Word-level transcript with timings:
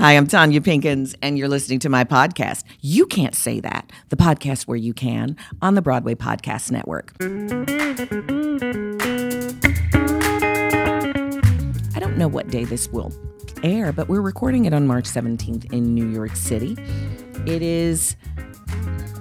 Hi, 0.00 0.16
I'm 0.16 0.28
Tonya 0.28 0.60
Pinkins, 0.60 1.16
and 1.22 1.36
you're 1.36 1.48
listening 1.48 1.80
to 1.80 1.88
my 1.88 2.04
podcast. 2.04 2.62
You 2.80 3.04
Can't 3.04 3.34
Say 3.34 3.58
That, 3.58 3.90
the 4.10 4.16
podcast 4.16 4.68
where 4.68 4.76
you 4.76 4.94
can 4.94 5.36
on 5.60 5.74
the 5.74 5.82
Broadway 5.82 6.14
Podcast 6.14 6.70
Network. 6.70 7.12
I 11.96 11.98
don't 11.98 12.16
know 12.16 12.28
what 12.28 12.46
day 12.46 12.62
this 12.62 12.86
will 12.90 13.12
air, 13.64 13.90
but 13.90 14.08
we're 14.08 14.20
recording 14.20 14.66
it 14.66 14.72
on 14.72 14.86
March 14.86 15.06
17th 15.06 15.72
in 15.72 15.96
New 15.96 16.06
York 16.06 16.36
City. 16.36 16.76
It 17.44 17.60
is, 17.60 18.14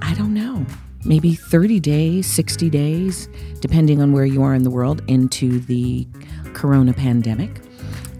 I 0.03 0.14
don't 0.14 0.36
know, 0.36 0.64
maybe 1.03 1.34
30 1.34 1.80
days, 1.80 2.28
60 2.28 2.69
days, 2.69 3.28
depending 3.62 4.00
on 4.00 4.12
where 4.12 4.25
you 4.25 4.44
are 4.44 4.53
in 4.53 4.62
the 4.62 4.69
world, 4.69 5.02
into 5.08 5.59
the 5.59 6.08
corona 6.53 6.94
pandemic. 6.94 7.62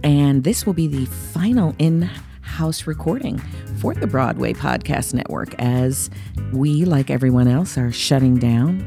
And 0.04 0.44
this 0.44 0.66
will 0.66 0.74
be 0.74 0.88
the 0.88 1.06
final 1.06 1.76
in 1.78 2.10
house 2.58 2.88
recording 2.88 3.38
for 3.80 3.94
the 3.94 4.08
Broadway 4.08 4.52
Podcast 4.52 5.14
Network 5.14 5.54
as 5.60 6.10
we, 6.52 6.86
like 6.86 7.12
everyone 7.12 7.48
else, 7.48 7.78
are 7.78 7.92
shutting 7.92 8.40
down 8.40 8.84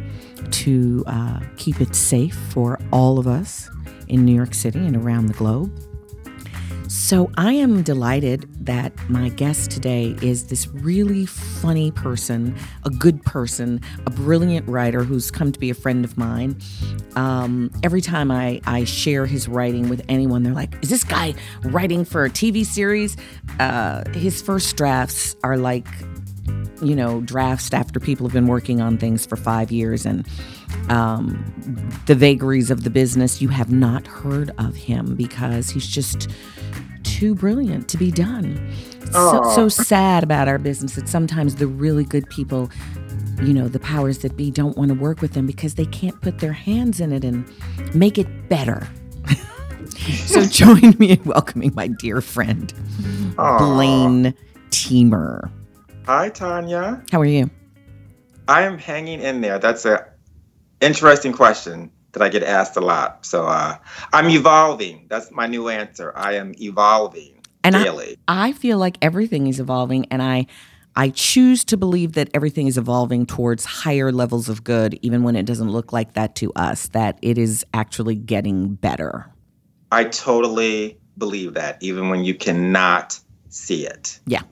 to 0.51 1.05
uh, 1.07 1.39
keep 1.57 1.81
it 1.81 1.95
safe 1.95 2.35
for 2.35 2.81
all 2.93 3.21
of 3.21 3.29
us 3.29 3.71
in 4.09 4.25
New 4.25 4.35
York 4.35 4.55
City 4.55 4.81
and 4.81 4.97
around 4.97 5.27
the 5.27 5.35
globe. 5.35 5.73
So 6.91 7.31
I 7.37 7.53
am 7.53 7.85
delighted 7.85 8.49
that 8.67 8.93
my 9.09 9.29
guest 9.29 9.71
today 9.71 10.17
is 10.23 10.49
this 10.49 10.67
really 10.67 11.25
funny 11.25 11.93
person, 11.93 12.57
a 12.85 12.91
good 12.91 13.23
person, 13.23 13.81
a 14.07 14.11
brilliant 14.11 14.69
writer 14.69 15.05
who's 15.05 15.31
come 15.31 15.53
to 15.53 15.61
be 15.61 15.71
a 15.71 15.75
friend 15.75 16.05
of 16.05 16.19
mine. 16.19 16.61
Um, 17.15 17.71
every 17.85 18.01
time 18.01 18.33
I, 18.33 18.61
I 18.67 18.83
share 18.83 19.25
his 19.25 19.47
writing 19.47 19.89
with 19.89 20.05
anyone, 20.09 20.43
they're 20.43 20.53
like, 20.53 20.75
Is 20.83 20.91
this 20.91 21.05
guy 21.05 21.35
writing 21.63 22.05
for 22.05 22.25
a 22.25 22.29
TV 22.29 22.67
series? 22.67 23.17
Uh, 23.61 24.03
his 24.11 24.43
first 24.43 24.77
drafts 24.77 25.37
are 25.45 25.57
like, 25.57 25.87
you 26.83 26.97
know, 26.97 27.21
drafts 27.21 27.73
after 27.73 28.01
people 28.01 28.27
have 28.27 28.35
been 28.35 28.49
working 28.49 28.81
on 28.81 28.99
things 28.99 29.25
for 29.25 29.37
five 29.37 29.71
years 29.71 30.05
and 30.05 30.27
um, 30.89 31.45
the 32.07 32.15
vagaries 32.15 32.71
of 32.71 32.85
the 32.85 32.91
business. 32.91 33.41
You 33.41 33.49
have 33.49 33.71
not 33.71 34.07
heard 34.07 34.51
of 34.59 34.75
him 34.75 35.15
because 35.17 35.71
he's 35.71 35.87
just 35.87 36.29
too 37.03 37.35
brilliant 37.35 37.89
to 37.89 37.97
be 37.97 38.11
done. 38.11 38.73
So, 39.13 39.43
so 39.55 39.69
sad 39.69 40.23
about 40.23 40.47
our 40.47 40.59
business 40.59 40.95
that 40.95 41.09
sometimes 41.09 41.57
the 41.57 41.67
really 41.67 42.05
good 42.05 42.29
people, 42.31 42.71
you 43.43 43.53
know, 43.53 43.67
the 43.69 43.81
powers 43.81 44.19
that 44.19 44.37
be 44.37 44.51
don't 44.51 44.77
want 44.77 44.89
to 44.91 44.95
work 44.95 45.21
with 45.21 45.33
them 45.33 45.47
because 45.47 45.75
they 45.75 45.87
can't 45.87 46.21
put 46.21 46.39
their 46.39 46.53
hands 46.53 47.01
in 47.01 47.13
it 47.13 47.25
and 47.25 47.45
make 47.95 48.19
it 48.19 48.49
better. 48.49 48.89
so 49.99 50.45
join 50.47 50.95
me 50.99 51.11
in 51.13 51.25
welcoming 51.25 51.73
my 51.75 51.89
dear 51.89 52.21
friend, 52.21 52.73
Blaine 53.37 54.33
Teamer. 54.71 55.51
Hi, 56.07 56.31
Tonya. 56.31 57.09
How 57.11 57.21
are 57.21 57.25
you? 57.25 57.51
I 58.49 58.63
am 58.63 58.79
hanging 58.79 59.21
in 59.21 59.41
there. 59.41 59.59
That's 59.59 59.85
a 59.85 60.07
interesting 60.81 61.33
question 61.33 61.91
that 62.13 62.23
I 62.23 62.29
get 62.29 62.43
asked 62.43 62.77
a 62.77 62.81
lot. 62.81 63.25
So 63.25 63.47
uh, 63.47 63.77
I'm 64.13 64.29
evolving. 64.29 65.07
That's 65.09 65.31
my 65.31 65.47
new 65.47 65.69
answer. 65.69 66.13
I 66.17 66.35
am 66.35 66.55
evolving 66.61 67.41
And 67.63 67.77
I. 67.77 68.17
I 68.27 68.53
feel 68.53 68.79
like 68.79 68.99
everything 69.03 69.47
is 69.47 69.61
evolving, 69.61 70.07
and 70.11 70.23
I 70.23 70.47
I 70.97 71.11
choose 71.11 71.65
to 71.67 71.77
believe 71.77 72.15
that 72.15 72.29
everything 72.35 72.67
is 72.67 72.77
evolving 72.77 73.27
towards 73.27 73.65
higher 73.65 74.11
levels 74.11 74.49
of 74.49 74.65
good, 74.65 74.99
even 75.03 75.23
when 75.23 75.37
it 75.37 75.47
doesn't 75.47 75.71
look 75.71 75.93
like 75.93 76.15
that 76.15 76.35
to 76.37 76.53
us. 76.55 76.89
That 76.89 77.19
it 77.23 77.39
is 77.39 77.65
actually 77.75 78.17
getting 78.17 78.75
better. 78.75 79.31
I 79.93 80.05
totally 80.05 80.99
believe 81.19 81.55
that, 81.55 81.79
even 81.81 82.09
when 82.09 82.25
you 82.25 82.35
cannot 82.35 83.19
see 83.51 83.87
it. 83.87 84.19
Yeah, 84.27 84.43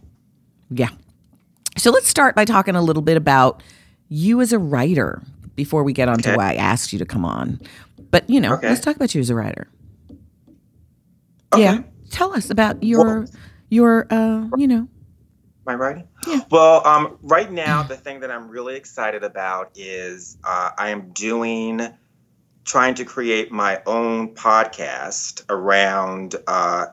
yeah. 0.71 0.91
So 1.77 1.91
let's 1.91 2.09
start 2.09 2.34
by 2.34 2.45
talking 2.45 2.75
a 2.75 2.83
little 2.83 3.03
bit 3.03 3.16
about 3.16 3.62
you 4.09 4.41
as 4.41 4.53
a 4.53 4.59
writer 4.59 5.22
before 5.58 5.82
we 5.82 5.92
get 5.92 6.08
on 6.08 6.19
to 6.19 6.36
why 6.36 6.52
I 6.52 6.54
asked 6.54 6.92
you 6.92 7.00
to 7.00 7.04
come 7.04 7.24
on. 7.24 7.60
But 8.12 8.30
you 8.30 8.41
know, 8.41 8.54
Okay. 8.54 8.69
let's 8.69 8.80
talk 8.80 8.94
about 8.94 9.12
you 9.12 9.20
as 9.20 9.28
a 9.28 9.34
writer. 9.34 9.66
Okay. 11.52 11.62
Yeah, 11.62 11.82
tell 12.10 12.32
us 12.32 12.48
about 12.48 12.80
your 12.82 13.26
your 13.68 14.06
uh, 14.08 14.47
you 14.56 14.68
know. 14.68 14.88
I 15.66 15.74
writing? 15.74 16.08
Yeah. 16.26 16.41
Well, 16.50 16.86
um, 16.86 17.18
right 17.22 17.50
now, 17.50 17.82
the 17.82 17.97
thing 17.97 18.20
that 18.20 18.30
I'm 18.30 18.48
really 18.48 18.76
excited 18.76 19.22
about 19.24 19.72
is 19.74 20.38
uh, 20.42 20.70
I 20.78 20.91
am 20.91 21.10
doing, 21.10 21.80
trying 22.64 22.94
to 22.94 23.04
create 23.04 23.50
my 23.52 23.82
own 23.84 24.34
podcast 24.34 25.42
around 25.50 26.36
uh, 26.47 26.86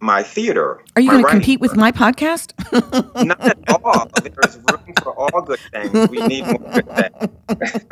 my 0.00 0.22
theater. 0.22 0.82
Are 0.96 1.02
you 1.02 1.10
going 1.10 1.24
to 1.24 1.30
compete 1.30 1.60
with 1.60 1.76
my 1.76 1.92
podcast? 1.92 2.52
Not 3.24 3.40
at 3.40 3.58
all. 3.84 4.08
There's 4.22 4.56
room 4.56 4.94
for 5.02 5.12
all 5.14 5.42
good 5.42 5.60
things. 5.72 6.08
We 6.10 6.26
need 6.26 6.44
more 6.44 6.58
good 6.58 6.88
things. 6.88 7.84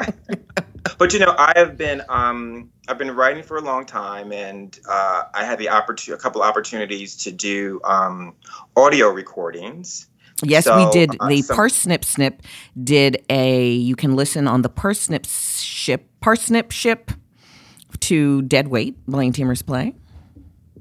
but 0.98 1.12
you 1.12 1.18
know, 1.18 1.34
I 1.36 1.52
have 1.56 1.76
been 1.76 2.02
um, 2.08 2.70
I've 2.88 2.98
been 2.98 3.10
writing 3.10 3.42
for 3.42 3.56
a 3.56 3.60
long 3.60 3.86
time, 3.86 4.32
and 4.32 4.78
uh, 4.88 5.24
I 5.34 5.44
had 5.44 5.58
the 5.58 5.68
opportunity, 5.68 6.18
a 6.18 6.22
couple 6.22 6.42
opportunities 6.42 7.16
to 7.24 7.32
do 7.32 7.80
um, 7.84 8.34
audio 8.76 9.08
recordings. 9.08 10.08
Yes, 10.42 10.66
we 10.66 10.88
did. 10.90 11.16
uh, 11.18 11.28
the 11.28 11.42
some- 11.42 11.56
Parsnip 11.56 12.04
Snip 12.04 12.42
did 12.82 13.24
a. 13.30 13.68
You 13.70 13.96
can 13.96 14.16
listen 14.16 14.46
on 14.46 14.62
the 14.62 14.68
Parsnip 14.68 15.26
ship, 15.26 16.08
Parsnip 16.20 16.70
ship, 16.70 17.10
to 18.00 18.42
Dead 18.42 18.68
Weight, 18.68 18.96
Blaine 19.06 19.32
Teamer's 19.32 19.62
play. 19.62 19.94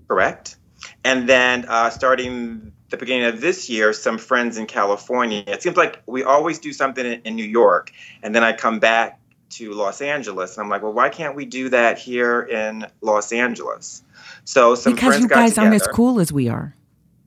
Correct. 0.08 0.58
And 1.06 1.30
then 1.30 1.66
uh, 1.70 1.92
starting 1.92 2.74
the 2.90 2.98
beginning 2.98 3.26
of 3.26 3.40
this 3.40 3.70
year, 3.70 3.94
some 3.94 4.18
friends 4.18 4.58
in 4.58 4.66
California. 4.66 5.44
It 5.46 5.62
seems 5.62 5.78
like 5.78 6.02
we 6.08 6.24
always 6.24 6.58
do 6.58 6.74
something 6.74 7.06
in, 7.06 7.22
in 7.24 7.36
New 7.36 7.46
York, 7.46 7.92
and 8.24 8.34
then 8.34 8.44
I 8.44 8.54
come 8.54 8.80
back 8.80 9.20
to 9.52 9.74
Los 9.74 10.02
Angeles, 10.02 10.58
and 10.58 10.64
I'm 10.64 10.70
like, 10.70 10.82
well, 10.82 10.94
why 10.94 11.10
can't 11.10 11.36
we 11.36 11.46
do 11.46 11.70
that 11.70 12.00
here 12.00 12.42
in 12.42 12.88
Los 13.02 13.32
Angeles? 13.32 14.04
So 14.46 14.74
some 14.74 14.98
friends 14.98 15.02
got 15.02 15.22
together 15.22 15.28
because 15.28 15.28
friends 15.28 15.52
you 15.52 15.56
guys 15.56 15.58
aren't 15.58 15.76
as 15.76 15.88
cool 15.88 16.20
as 16.20 16.34
we 16.34 16.50
are. 16.50 16.76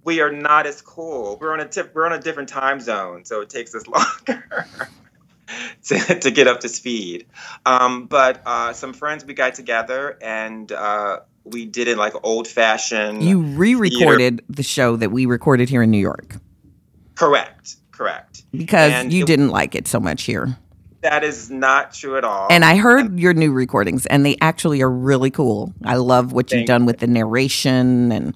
We 0.05 0.21
are 0.23 0.33
not 0.33 0.67
as 0.67 0.83
cool. 0.83 1.39
We're 1.41 1.53
on 1.53 1.61
a 1.61 1.69
tip, 1.69 1.95
we're 1.95 2.07
on 2.07 2.13
a 2.13 2.21
different 2.21 2.49
time 2.49 2.81
zone, 2.81 3.25
so 3.25 3.43
it 3.43 3.49
takes 3.49 3.75
us 3.75 3.87
longer. 4.27 4.67
To, 5.85 6.21
to 6.21 6.31
get 6.31 6.47
up 6.47 6.61
to 6.61 6.69
speed, 6.69 7.25
um, 7.65 8.05
but 8.05 8.43
uh, 8.45 8.75
some 8.75 8.93
friends 8.93 9.25
we 9.25 9.33
got 9.33 9.55
together 9.55 10.19
and 10.21 10.71
uh, 10.71 11.21
we 11.53 11.67
did 11.67 11.89
it 11.89 11.97
like 11.99 12.15
old 12.23 12.47
fashioned. 12.49 13.23
You 13.23 13.41
re-recorded 13.41 14.43
the 14.49 14.63
show 14.63 14.97
that 14.97 15.11
we 15.11 15.27
recorded 15.27 15.69
here 15.69 15.83
in 15.83 15.91
New 15.91 15.99
York 15.99 16.37
Correct. 17.15 17.77
Correct. 17.91 18.45
because 18.53 18.93
And 18.93 19.13
you 19.13 19.25
it- 19.25 19.27
didn't 19.27 19.49
like 19.51 19.75
it 19.75 19.89
so 19.89 19.99
much 20.01 20.23
here. 20.23 20.57
That 21.03 21.23
is 21.23 21.49
not 21.51 21.95
true 21.95 22.17
at 22.17 22.25
all. 22.25 22.49
And 22.51 22.65
I 22.65 22.75
heard 22.77 23.21
your 23.21 23.33
new 23.33 23.53
recordings, 23.53 24.05
and 24.07 24.27
they 24.27 24.37
actually 24.41 24.83
are 24.83 24.91
really 24.91 25.31
cool. 25.31 25.73
I 25.85 25.95
love 25.97 26.33
what 26.33 26.51
you've 26.53 26.67
done 26.67 26.87
with 26.87 26.99
the 26.99 27.07
narration, 27.07 28.11
and 28.11 28.35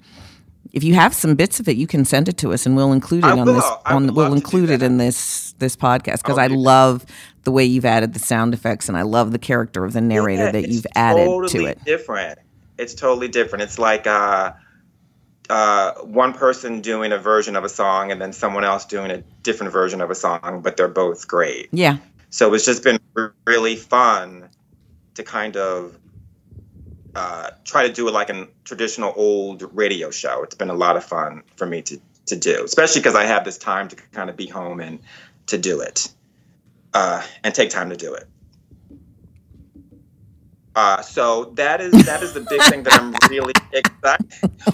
if 0.71 0.81
you 0.81 0.93
have 0.95 1.13
some 1.13 1.35
bits 1.35 1.59
of 1.59 1.67
it, 1.67 1.75
you 1.75 1.87
can 1.87 2.05
send 2.05 2.29
it 2.29 2.37
to 2.37 2.53
us, 2.53 2.65
and 2.65 2.75
we'll 2.77 2.93
include 2.93 3.25
it 3.25 3.27
I 3.27 3.31
on 3.37 3.45
this. 3.47 3.55
will. 3.63 3.81
I 3.85 3.93
On 3.95 4.05
we'll 4.07 4.15
love 4.15 4.25
to 4.27 4.29
do 4.29 4.35
include 4.37 4.69
it 4.69 4.81
in 4.81 4.97
this 4.97 5.53
this 5.59 5.75
podcast 5.75 6.23
because 6.23 6.37
that. 6.37 6.51
love 6.51 7.05
the 7.43 7.51
way 7.51 7.65
you've 7.65 7.83
added 7.85 8.13
the 8.13 8.19
sound 8.19 8.53
effects, 8.53 8.87
and 8.87 8.97
I 8.97 9.01
love 9.01 9.33
the 9.33 9.39
character 9.39 9.83
of 9.83 9.91
the 9.91 9.99
narrator 10.01 10.45
Yeah, 10.45 10.51
that 10.53 10.69
you've 10.69 10.87
added 10.95 11.49
to 11.49 11.65
it. 11.65 11.83
Different. 11.83 12.39
It's 12.77 12.93
totally 12.93 13.27
different. 13.27 13.63
It's 13.63 13.79
like 13.79 14.07
uh, 14.07 14.53
uh, 15.49 15.93
one 16.01 16.33
person 16.33 16.81
doing 16.81 17.11
a 17.11 17.17
version 17.17 17.55
of 17.55 17.63
a 17.63 17.69
song 17.69 18.11
and 18.11 18.21
then 18.21 18.33
someone 18.33 18.63
else 18.63 18.85
doing 18.85 19.11
a 19.11 19.23
different 19.43 19.73
version 19.73 20.01
of 20.01 20.09
a 20.09 20.15
song, 20.15 20.61
but 20.63 20.77
they're 20.77 20.87
both 20.87 21.27
great. 21.27 21.69
Yeah. 21.71 21.97
So 22.29 22.53
it's 22.53 22.65
just 22.65 22.83
been 22.83 22.99
really 23.45 23.75
fun 23.75 24.49
to 25.15 25.23
kind 25.23 25.55
of 25.55 25.97
uh, 27.15 27.51
try 27.63 27.87
to 27.87 27.93
do 27.93 28.07
it 28.07 28.11
like 28.11 28.29
a 28.29 28.47
traditional 28.63 29.13
old 29.15 29.69
radio 29.75 30.09
show. 30.09 30.41
It's 30.43 30.55
been 30.55 30.71
a 30.71 30.75
lot 30.75 30.97
of 30.97 31.03
fun 31.03 31.43
for 31.55 31.67
me 31.67 31.81
to, 31.83 31.99
to 32.27 32.35
do, 32.35 32.63
especially 32.63 33.01
because 33.01 33.15
I 33.15 33.25
have 33.25 33.45
this 33.45 33.57
time 33.57 33.87
to 33.89 33.95
kind 34.11 34.29
of 34.29 34.37
be 34.37 34.47
home 34.47 34.79
and 34.79 34.99
to 35.47 35.57
do 35.57 35.81
it 35.81 36.11
uh, 36.93 37.21
and 37.43 37.53
take 37.53 37.69
time 37.69 37.89
to 37.89 37.95
do 37.95 38.13
it. 38.13 38.27
Uh, 40.75 41.01
so 41.01 41.45
that 41.55 41.79
is 41.81 41.91
that 42.05 42.23
is 42.23 42.33
the 42.33 42.41
big 42.41 42.61
thing 42.63 42.83
that 42.83 42.93
I'm 42.99 43.13
really 43.29 43.53
excited, 43.73 44.25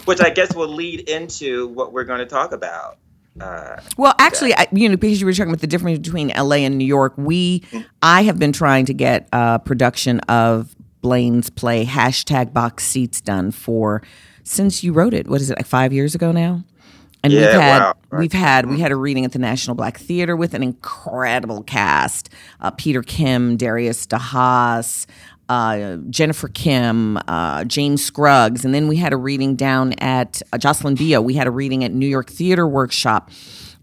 which 0.05 0.21
I 0.21 0.29
guess 0.29 0.55
will 0.55 0.69
lead 0.69 1.09
into 1.09 1.67
what 1.69 1.91
we're 1.91 2.05
going 2.05 2.19
to 2.19 2.25
talk 2.25 2.51
about. 2.53 2.97
Uh, 3.39 3.79
Well, 3.97 4.15
actually, 4.19 4.53
I, 4.55 4.67
you 4.71 4.87
know, 4.89 4.97
because 4.97 5.19
you 5.19 5.25
were 5.25 5.33
talking 5.33 5.49
about 5.51 5.61
the 5.61 5.67
difference 5.67 5.99
between 5.99 6.29
LA 6.29 6.57
and 6.57 6.77
New 6.77 6.85
York, 6.85 7.13
we, 7.17 7.59
Mm-hmm. 7.61 7.81
I 8.01 8.23
have 8.23 8.39
been 8.39 8.51
trying 8.53 8.85
to 8.85 8.93
get 8.93 9.27
a 9.31 9.59
production 9.59 10.19
of 10.21 10.75
Blaine's 11.01 11.49
play 11.49 11.85
hashtag 11.85 12.53
Box 12.53 12.85
Seats 12.85 13.21
done 13.21 13.51
for 13.51 14.01
since 14.43 14.83
you 14.83 14.93
wrote 14.93 15.13
it. 15.13 15.27
What 15.27 15.41
is 15.41 15.49
it 15.49 15.57
like 15.57 15.67
five 15.67 15.93
years 15.93 16.15
ago 16.15 16.31
now? 16.31 16.63
And 17.23 17.33
we've 17.33 17.41
had 17.41 17.79
wow, 17.79 17.93
we've 18.17 18.31
had 18.31 18.65
we 18.69 18.79
had 18.79 18.91
a 18.91 18.95
reading 18.95 19.25
at 19.25 19.33
the 19.33 19.39
National 19.39 19.75
Black 19.75 19.97
Theater 19.97 20.37
with 20.37 20.53
an 20.53 20.63
incredible 20.63 21.63
cast: 21.63 22.29
uh, 22.61 22.71
Peter 22.71 23.03
Kim, 23.03 23.57
Darius 23.57 24.05
de 24.05 24.17
Haas, 24.17 25.05
uh, 25.49 25.97
Jennifer 26.09 26.47
Kim, 26.47 27.17
uh, 27.27 27.65
James 27.65 28.03
Scruggs, 28.03 28.63
and 28.63 28.73
then 28.73 28.87
we 28.87 28.97
had 28.97 29.11
a 29.11 29.17
reading 29.17 29.55
down 29.55 29.93
at 29.93 30.41
uh, 30.53 30.57
Jocelyn 30.57 30.95
Bioh. 30.95 31.23
We 31.23 31.33
had 31.33 31.47
a 31.47 31.51
reading 31.51 31.83
at 31.83 31.91
New 31.91 32.07
York 32.07 32.29
Theater 32.29 32.67
Workshop. 32.67 33.31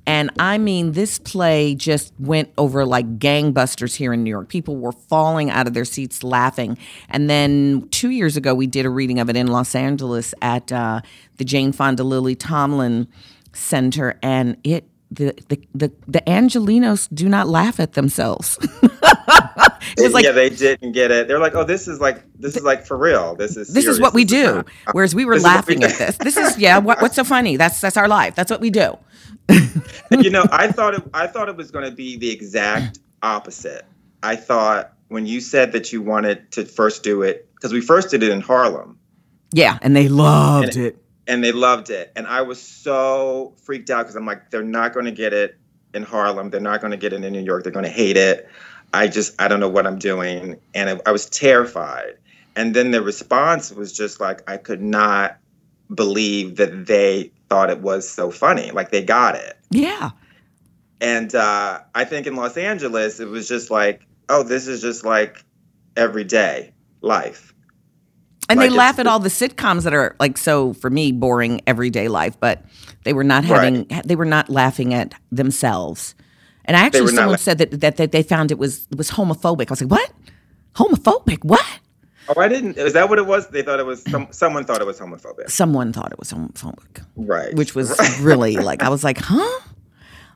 And 0.07 0.31
I 0.39 0.59
mean, 0.59 0.93
this 0.93 1.19
play 1.19 1.75
just 1.75 2.13
went 2.21 2.53
over 2.57 2.87
like 2.87 3.19
gangbusters 3.19 3.97
here 3.97 4.13
in 4.13 4.23
New 4.23 4.31
York. 4.31 4.49
People 4.49 4.77
were 4.77 4.93
falling 4.93 5.51
out 5.51 5.67
of 5.67 5.75
their 5.75 5.85
seats 5.85 6.23
laughing. 6.23 6.79
And 7.09 7.29
then 7.29 7.89
two 7.91 8.11
years 8.11 8.37
ago, 8.37 8.55
we 8.55 8.69
did 8.69 8.87
a 8.87 8.91
reading 8.91 9.19
of 9.19 9.29
it 9.29 9.37
in 9.37 9.49
Los 9.49 9.75
Angeles 9.75 10.33
at 10.41 10.71
uh, 10.71 11.01
the 11.39 11.45
Jane 11.45 11.73
Fonda 11.73 12.05
Lily 12.05 12.37
Tomlin 12.37 13.09
Center, 13.53 14.17
and 14.23 14.57
it 14.63 14.85
the 15.11 15.35
the 15.49 15.61
the, 15.75 15.93
the 16.07 16.21
Angelenos 16.21 17.09
do 17.13 17.29
not 17.29 17.49
laugh 17.49 17.81
at 17.81 17.95
themselves. 17.95 18.59
it 19.97 20.03
was 20.03 20.13
like 20.13 20.25
yeah, 20.25 20.33
they 20.33 20.51
didn't 20.51 20.93
get 20.93 21.11
it. 21.11 21.29
They're 21.29 21.39
like, 21.39 21.55
"Oh, 21.55 21.65
this 21.65 21.89
is 21.89 22.01
like 22.01 22.23
this 22.39 22.57
is 22.57 22.63
like 22.63 22.87
for 22.87 22.97
real. 22.97 23.35
This 23.35 23.57
is 23.57 23.69
this 23.69 23.87
is 23.87 24.01
what 24.01 24.15
we 24.15 24.25
do. 24.25 24.65
Whereas 24.93 25.15
we 25.15 25.25
were 25.25 25.35
This 25.35 25.43
is 25.43 25.45
what 25.45 25.67
we 25.69 25.75
laughing 25.77 25.85
at 25.85 25.99
this. 25.99 26.17
This 26.19 26.37
is 26.37 26.59
yeah. 26.59 26.79
What, 26.79 27.01
what's 27.03 27.17
so 27.17 27.25
funny? 27.25 27.57
That's 27.57 27.81
that's 27.81 27.97
our 27.97 28.09
life. 28.09 28.35
That's 28.35 28.51
what 28.51 28.61
we 28.61 28.71
do. 28.71 28.99
You 30.11 30.31
know, 30.31 30.45
I 30.53 30.71
thought 30.71 30.95
it. 30.95 31.03
I 31.15 31.27
thought 31.27 31.49
it 31.49 31.57
was 31.57 31.71
going 31.71 31.85
to 31.85 31.91
be 31.91 32.17
the 32.17 32.31
exact 32.31 33.01
opposite. 33.23 33.85
I 34.23 34.37
thought 34.37 34.93
when 35.09 35.27
you 35.27 35.41
said 35.41 35.73
that 35.73 35.93
you 35.93 36.01
wanted 36.03 36.51
to 36.53 36.65
first 36.65 37.03
do 37.03 37.23
it 37.23 37.49
because 37.55 37.73
we 37.73 37.81
first 37.81 38.11
did 38.11 38.23
it 38.23 38.31
in 38.31 38.41
Harlem 38.41 38.99
Yeah, 39.53 39.79
and 39.83 39.95
they 39.97 40.09
loved 40.09 40.77
it. 40.77 40.97
and 41.27 41.43
they 41.43 41.53
loved 41.53 41.91
it, 41.91 42.13
and 42.17 42.27
I 42.27 42.43
was 42.43 42.61
so 42.63 43.55
freaked 43.63 43.91
out 43.91 44.03
because 44.05 44.17
I'm 44.17 44.27
like, 44.27 44.51
they're 44.51 44.63
not 44.63 44.93
going 44.93 45.07
to 45.07 45.13
get 45.13 45.33
it 45.33 45.59
in 45.95 46.03
Harlem. 46.05 46.51
They're 46.51 46.61
not 46.61 46.81
going 46.81 46.93
to 46.93 46.97
get 46.97 47.13
it 47.13 47.25
in 47.25 47.33
New 47.33 47.41
York. 47.43 47.63
They're 47.65 47.73
going 47.73 47.85
to 47.85 47.91
hate 47.91 48.17
it. 48.17 48.49
I 48.93 49.09
just 49.09 49.41
I 49.41 49.49
don't 49.49 49.61
know 49.61 49.69
what 49.69 49.87
I'm 49.87 49.99
doing, 49.99 50.57
and 50.75 50.91
I, 50.91 51.01
I 51.07 51.13
was 51.13 51.27
terrified. 51.27 52.17
And 52.55 52.75
then 52.75 52.91
the 52.91 53.03
response 53.03 53.71
was 53.71 53.93
just 53.93 54.21
like 54.21 54.49
I 54.49 54.57
could 54.57 54.83
not 54.83 55.39
believe 55.95 56.57
that 56.57 56.87
they 56.87 57.31
thought 57.49 57.71
it 57.71 57.81
was 57.81 58.09
so 58.09 58.31
funny. 58.31 58.71
Like 58.71 58.91
they 58.91 59.03
got 59.03 59.37
it. 59.37 59.57
Yeah. 59.71 60.11
And 61.01 61.35
uh, 61.35 61.81
I 61.95 62.05
think 62.05 62.27
in 62.27 62.35
Los 62.35 62.57
Angeles, 62.57 63.21
it 63.21 63.29
was 63.29 63.47
just 63.47 63.71
like, 63.71 64.03
oh, 64.29 64.43
this 64.43 64.67
is 64.67 64.81
just 64.81 65.05
like 65.05 65.45
everyday 65.97 66.73
life. 67.03 67.53
And 68.49 68.59
Like 68.59 68.71
they 68.71 68.77
laugh 68.77 68.99
at 68.99 69.07
all 69.07 69.19
the 69.19 69.29
sitcoms 69.29 69.83
that 69.83 69.93
are 69.93 70.15
like 70.21 70.39
so 70.39 70.73
for 70.73 70.89
me 70.89 71.11
boring 71.11 71.61
everyday 71.67 72.09
life, 72.09 72.39
but 72.39 72.65
they 73.05 73.13
were 73.13 73.25
not 73.25 73.45
having 73.45 73.87
they 74.05 74.15
were 74.15 74.25
not 74.25 74.49
laughing 74.49 74.95
at 74.95 75.15
themselves. 75.33 76.15
And 76.67 76.77
I 76.77 76.81
actually 76.81 77.15
someone 77.15 77.39
said 77.39 77.59
that, 77.59 77.81
that 77.81 77.97
that 77.97 78.13
they 78.13 78.23
found 78.23 78.51
it 78.51 78.59
was 78.59 78.87
it 78.91 78.99
was 78.99 79.11
homophobic. 79.11 79.69
I 79.69 79.71
was 79.73 79.81
like, 79.83 79.91
"What? 79.91 80.13
Homophobic? 80.75 81.45
What?" 81.45 81.65
Oh, 82.29 82.41
I 82.41 82.49
didn't. 82.49 82.77
Is 82.77 82.93
that 82.95 83.09
what 83.09 83.19
it 83.19 83.27
was? 83.27 83.49
They 83.49 83.63
thought 83.63 83.79
it 83.79 83.87
was. 83.87 84.03
Some, 84.03 84.29
someone 84.33 84.65
thought 84.65 84.81
it 84.81 84.87
was 84.87 84.99
homophobic. 84.99 85.49
Someone 85.49 85.93
thought 85.93 86.13
it 86.13 86.19
was 86.19 86.33
homophobic, 86.33 87.05
Right. 87.17 87.55
which 87.55 87.75
was 87.75 87.97
really 88.21 88.57
like 88.57 88.83
I 88.83 88.89
was 88.89 89.05
like, 89.05 89.19
"Huh?" 89.21 89.61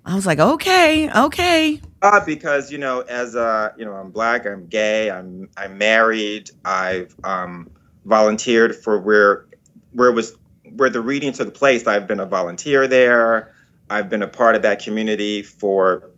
I 0.04 0.14
was 0.14 0.24
like, 0.26 0.38
"Okay, 0.38 1.10
okay." 1.12 1.80
Uh, 2.02 2.24
because 2.24 2.70
you 2.70 2.78
know, 2.78 3.00
as 3.02 3.34
a 3.34 3.74
you 3.76 3.84
know, 3.84 3.92
I'm 3.94 4.10
black. 4.10 4.46
I'm 4.46 4.66
gay. 4.66 5.10
I'm 5.10 5.48
I'm 5.56 5.78
married. 5.78 6.50
I've 6.64 7.14
um, 7.24 7.68
volunteered 8.04 8.76
for 8.76 9.00
where 9.00 9.46
where 9.92 10.08
it 10.08 10.14
was 10.14 10.36
where 10.76 10.90
the 10.90 11.00
reading 11.00 11.32
took 11.32 11.54
place. 11.54 11.86
I've 11.88 12.06
been 12.06 12.20
a 12.20 12.26
volunteer 12.26 12.86
there. 12.86 13.52
I've 13.90 14.08
been 14.08 14.22
a 14.22 14.28
part 14.28 14.54
of 14.54 14.62
that 14.62 14.80
community 14.82 15.42
for 15.42 16.09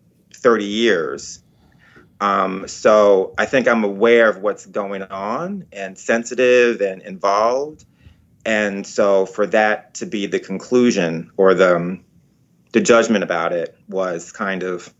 30 0.42 0.64
years. 0.64 1.42
Um, 2.20 2.68
so 2.68 3.34
I 3.36 3.46
think 3.46 3.66
I'm 3.66 3.82
aware 3.84 4.28
of 4.28 4.38
what's 4.38 4.64
going 4.66 5.02
on 5.02 5.66
and 5.72 5.98
sensitive 5.98 6.80
and 6.80 7.02
involved. 7.02 7.84
And 8.44 8.86
so 8.86 9.26
for 9.26 9.46
that 9.48 9.94
to 9.94 10.06
be 10.06 10.26
the 10.26 10.38
conclusion 10.38 11.30
or 11.36 11.54
the 11.54 11.76
um, 11.76 12.04
the 12.72 12.80
judgment 12.80 13.22
about 13.22 13.52
it 13.52 13.76
was 13.88 14.32
kind 14.32 14.62
of 14.62 14.92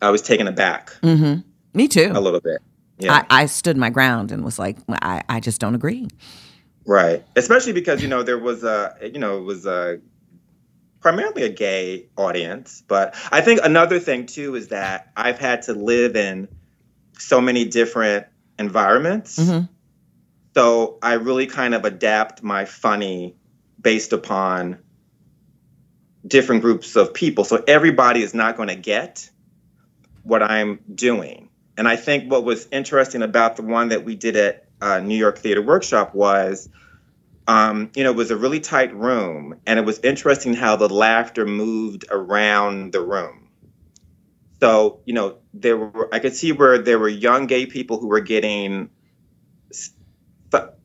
I 0.00 0.10
was 0.10 0.22
taken 0.22 0.46
aback 0.48 0.92
Mm-hmm. 1.02 1.40
Me 1.74 1.88
too. 1.88 2.10
a 2.14 2.20
little 2.20 2.40
bit. 2.40 2.60
Yeah. 2.98 3.24
I, 3.30 3.42
I 3.42 3.46
stood 3.46 3.76
my 3.76 3.90
ground 3.90 4.30
and 4.32 4.44
was 4.44 4.58
like, 4.58 4.76
I, 4.88 5.22
I 5.28 5.40
just 5.40 5.60
don't 5.60 5.74
agree. 5.74 6.08
Right. 6.86 7.24
Especially 7.36 7.72
because, 7.72 8.02
you 8.02 8.08
know, 8.08 8.22
there 8.22 8.38
was 8.38 8.62
a, 8.62 8.94
you 9.02 9.18
know, 9.18 9.38
it 9.38 9.42
was 9.42 9.66
a 9.66 10.00
primarily 11.02 11.42
a 11.42 11.48
gay 11.48 12.06
audience. 12.16 12.82
But 12.86 13.14
I 13.30 13.40
think 13.42 13.60
another 13.62 13.98
thing, 13.98 14.26
too, 14.26 14.54
is 14.54 14.68
that 14.68 15.12
I've 15.16 15.38
had 15.38 15.62
to 15.62 15.74
live 15.74 16.16
in 16.16 16.48
so 17.18 17.40
many 17.40 17.66
different 17.66 18.26
environments. 18.58 19.38
Mhm. 19.38 19.68
So 20.54 20.98
I 21.02 21.14
really 21.14 21.46
kind 21.46 21.74
of 21.74 21.84
adapt 21.84 22.42
my 22.42 22.64
funny 22.64 23.36
based 23.80 24.12
upon 24.12 24.78
different 26.26 26.62
groups 26.62 26.94
of 26.96 27.14
people. 27.14 27.44
So 27.44 27.62
everybody 27.66 28.22
is 28.22 28.34
not 28.34 28.56
going 28.56 28.68
to 28.68 28.76
get 28.76 29.28
what 30.22 30.42
I'm 30.42 30.78
doing. 30.94 31.48
And 31.76 31.88
I 31.88 31.96
think 31.96 32.30
what 32.30 32.44
was 32.44 32.68
interesting 32.70 33.22
about 33.22 33.56
the 33.56 33.62
one 33.62 33.88
that 33.88 34.04
we 34.04 34.14
did 34.14 34.36
at 34.36 34.68
uh, 34.80 35.00
New 35.00 35.16
York 35.16 35.38
Theater 35.38 35.62
Workshop 35.62 36.14
was, 36.14 36.68
um, 37.46 37.90
you 37.96 38.04
know, 38.04 38.10
it 38.10 38.16
was 38.16 38.30
a 38.30 38.36
really 38.36 38.60
tight 38.60 38.94
room, 38.94 39.60
and 39.66 39.78
it 39.78 39.84
was 39.84 40.00
interesting 40.00 40.54
how 40.54 40.76
the 40.76 40.88
laughter 40.88 41.46
moved 41.46 42.04
around 42.10 42.92
the 42.92 43.00
room. 43.00 43.48
So, 44.62 45.00
you 45.06 45.14
know, 45.14 45.38
there 45.54 45.76
were 45.76 46.08
I 46.14 46.20
could 46.20 46.34
see 46.36 46.52
where 46.52 46.78
there 46.78 46.98
were 46.98 47.08
young 47.08 47.46
gay 47.46 47.66
people 47.66 47.98
who 47.98 48.08
were 48.08 48.20
getting, 48.20 48.90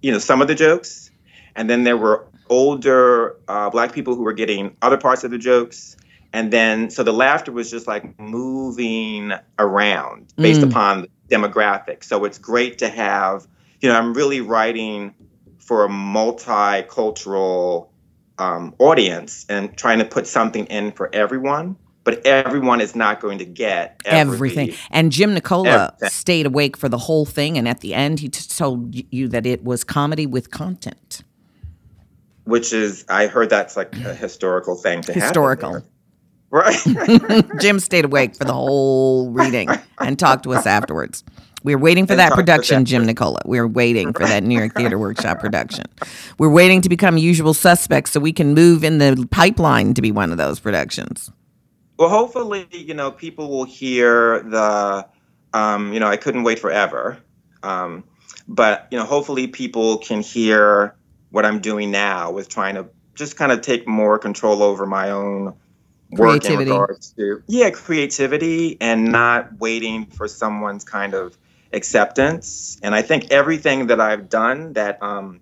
you 0.02 0.12
know, 0.12 0.20
some 0.20 0.42
of 0.42 0.48
the 0.48 0.56
jokes, 0.56 1.12
and 1.56 1.70
then 1.70 1.84
there 1.84 1.98
were 1.98 2.28
older 2.50 3.36
uh, 3.48 3.70
black 3.70 3.94
people 3.94 4.16
who 4.16 4.24
were 4.24 4.34
getting 4.34 4.76
other 4.82 4.98
parts 4.98 5.24
of 5.24 5.32
the 5.32 5.38
jokes. 5.38 5.96
And 6.34 6.52
then, 6.52 6.90
so 6.90 7.04
the 7.04 7.14
laughter 7.14 7.52
was 7.52 7.72
just 7.72 7.88
like 7.88 8.20
moving 8.20 9.34
around 9.60 10.34
based 10.42 10.62
Mm. 10.62 10.70
upon 10.70 11.02
the 11.04 11.10
demographic. 11.36 12.04
So 12.04 12.26
it's 12.26 12.38
great 12.38 12.80
to 12.80 12.90
have, 12.90 13.48
you 13.82 13.90
know, 13.90 13.98
I'm 13.98 14.14
really 14.14 14.42
writing 14.42 15.16
for 15.68 15.86
a 15.86 15.90
multicultural 15.90 17.90
um, 18.40 18.74
audience 18.80 19.46
and 19.50 19.76
trying 19.78 20.00
to 20.00 20.06
put 20.06 20.26
something 20.26 20.66
in 20.68 20.94
for 20.94 21.14
everyone, 21.14 21.76
but 22.06 22.26
everyone 22.26 22.80
is 22.80 22.96
not 22.96 23.20
going 23.20 23.40
to 23.40 23.46
get 23.46 24.00
every- 24.06 24.34
everything. 24.36 24.74
And 24.92 25.12
Jim 25.12 25.34
Nicola 25.34 25.92
Everything. 25.94 26.10
stayed 26.10 26.46
awake 26.46 26.78
for 26.78 26.88
the 26.88 26.98
whole 26.98 27.26
thing, 27.26 27.58
and 27.58 27.68
at 27.68 27.82
the 27.82 27.94
end, 27.94 28.22
he 28.22 28.30
t- 28.30 28.48
told 28.48 28.96
you 29.12 29.28
that 29.28 29.46
it 29.46 29.66
was 29.66 29.84
comedy 29.84 30.26
with 30.26 30.52
content. 30.52 31.24
Which 32.46 32.72
is, 32.72 33.04
I 33.10 33.28
heard 33.28 33.50
that's 33.50 33.76
like 33.76 33.94
a 33.98 34.16
historical 34.16 34.76
thing 34.76 35.02
to 35.02 35.12
Historical. 35.12 35.84
Right. 36.50 36.78
Jim 37.60 37.78
stayed 37.82 38.06
awake 38.06 38.38
for 38.38 38.46
the 38.46 38.54
whole 38.54 39.32
reading 39.32 39.68
and 40.00 40.18
talked 40.18 40.44
to 40.44 40.54
us 40.54 40.66
afterwards. 40.66 41.26
We 41.68 41.76
were 41.76 41.82
waiting 41.82 42.08
for 42.08 42.16
that 42.16 42.30
talked 42.30 42.38
to 42.38 42.42
us 42.42 42.46
production, 42.46 42.86
Jim 42.86 43.06
Nicola. 43.06 43.42
We're 43.44 43.68
waiting 43.68 44.14
for 44.14 44.26
that 44.26 44.42
New 44.42 44.58
York 44.58 44.74
Theater 44.74 44.98
Workshop 44.98 45.42
production. 45.42 45.84
We're 46.40 46.48
waiting 46.50 46.80
to 46.80 46.88
become 46.88 47.18
usual 47.18 47.54
suspects 47.54 48.12
so 48.12 48.22
we 48.22 48.32
can 48.32 48.54
move 48.54 48.86
in 48.86 49.00
the 49.00 49.28
pipeline 49.32 49.94
to 49.96 50.02
be 50.02 50.10
one 50.10 50.32
of 50.32 50.38
those 50.38 50.62
productions. 50.62 51.30
Well, 52.00 52.08
hopefully, 52.08 52.70
you 52.72 52.94
know, 52.94 53.12
people 53.12 53.50
will 53.50 53.66
hear 53.66 54.44
the, 54.44 55.06
um, 55.54 55.92
you 55.92 56.00
know, 56.00 56.08
I 56.08 56.16
couldn't 56.16 56.44
wait 56.44 56.60
forever. 56.60 57.18
Um, 57.64 58.06
but 58.48 58.88
you 58.90 58.98
know, 58.98 59.04
hopefully 59.04 59.48
people 59.48 59.98
can 59.98 60.22
hear 60.22 60.96
what 61.32 61.46
I'm 61.46 61.60
doing 61.60 61.92
now 61.92 62.32
with 62.32 62.48
trying 62.48 62.76
to 62.76 62.88
just 63.14 63.36
kind 63.36 63.52
of 63.52 63.60
take 63.60 63.86
more 63.86 64.18
control 64.18 64.64
over 64.64 64.86
my 64.86 65.12
own 65.12 65.48
work 65.48 65.56
in 66.12 66.16
Creativity. 66.16 66.72
regards 66.72 67.12
to 67.18 67.44
yeah, 67.48 67.72
creativity 67.72 68.78
and 68.80 69.12
not 69.12 69.60
waiting 69.60 70.06
for 70.06 70.30
someone's 70.30 70.86
kind 70.86 71.14
of 71.14 71.38
acceptance. 71.74 72.80
And 72.82 72.96
I 72.96 73.02
think 73.02 73.32
everything 73.32 73.88
that 73.88 74.00
I've 74.00 74.30
done 74.30 74.74
that 74.74 75.02
um, 75.02 75.42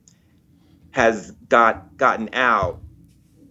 has 0.92 1.32
got 1.32 1.98
gotten 1.98 2.30
out 2.34 2.80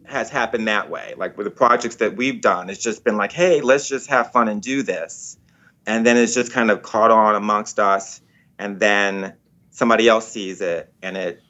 has 0.04 0.30
happened 0.30 0.68
that 0.68 0.90
way. 0.90 1.14
Like 1.16 1.36
with 1.36 1.46
the 1.46 1.50
projects 1.50 1.96
that 1.96 2.16
we've 2.16 2.40
done, 2.40 2.70
it's 2.70 2.82
just 2.82 3.04
been 3.04 3.16
like, 3.16 3.32
hey, 3.32 3.60
let's 3.60 3.88
just 3.88 4.08
have 4.08 4.32
fun 4.32 4.48
and 4.48 4.60
do 4.60 4.82
this. 4.82 5.38
And 5.86 6.04
then 6.04 6.16
it's 6.16 6.34
just 6.34 6.52
kind 6.52 6.70
of 6.70 6.82
caught 6.82 7.10
on 7.10 7.34
amongst 7.34 7.78
us. 7.78 8.20
And 8.58 8.78
then 8.78 9.34
somebody 9.70 10.08
else 10.08 10.28
sees 10.28 10.60
it 10.60 10.92
and 11.02 11.16
it 11.16 11.42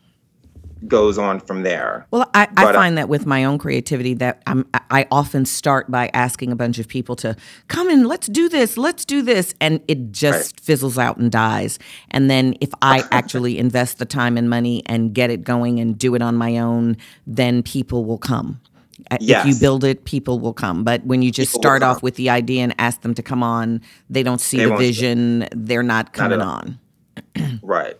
goes 0.89 1.19
on 1.19 1.41
from 1.41 1.63
there. 1.63 2.07
Well, 2.11 2.29
I, 2.35 2.43
I 2.57 2.65
But, 2.65 2.75
uh, 2.75 2.79
find 2.79 2.99
that 2.99 3.09
with 3.09 3.27
my 3.27 3.45
own 3.45 3.59
creativity 3.59 4.15
that 4.15 4.43
I'm, 4.47 4.67
I 4.91 5.07
often 5.11 5.45
start 5.47 5.91
by 5.91 6.11
asking 6.15 6.53
a 6.53 6.57
bunch 6.57 6.79
of 6.79 6.89
people 6.89 7.17
to 7.17 7.37
come 7.69 7.89
in, 7.91 8.05
let's 8.07 8.27
do 8.27 8.49
this, 8.49 8.77
let's 8.77 9.05
do 9.05 9.23
this, 9.23 9.55
and 9.61 9.81
it 9.89 10.13
just 10.13 10.61
fizzles 10.61 10.99
out 10.99 11.17
and 11.17 11.31
dies. 11.31 11.79
And 12.11 12.31
then 12.31 12.55
if 12.61 12.71
I 12.83 13.05
actually 13.13 13.59
invest 13.59 13.99
the 13.99 14.05
time 14.07 14.37
and 14.37 14.49
money 14.51 14.83
and 14.87 15.15
get 15.15 15.31
it 15.31 15.45
going 15.45 15.81
and 15.81 15.99
do 15.99 16.15
it 16.15 16.23
on 16.23 16.37
my 16.37 16.59
own, 16.59 16.97
then 17.27 17.63
people 17.63 18.05
will 18.05 18.19
come. 18.19 18.61
Uh, 19.11 19.19
If 19.21 19.47
you 19.47 19.55
build 19.57 19.85
it, 19.85 20.05
people 20.05 20.39
will 20.39 20.53
come. 20.55 20.85
But 20.85 21.05
when 21.05 21.21
you 21.23 21.31
just 21.31 21.53
People 21.53 21.63
start 21.63 21.83
off 21.83 22.03
with 22.03 22.15
the 22.15 22.31
idea 22.31 22.63
and 22.63 22.75
ask 22.79 23.01
them 23.03 23.15
to 23.15 23.23
come 23.23 23.43
on, 23.43 23.81
they 24.09 24.23
don't 24.23 24.41
see 24.41 24.59
They 24.59 24.67
the 24.67 24.77
vision. 24.77 25.49
They're 25.53 25.83
not 25.83 26.13
coming 26.13 26.41
all. 26.41 26.49
on. 26.49 26.79
Right. 27.63 27.97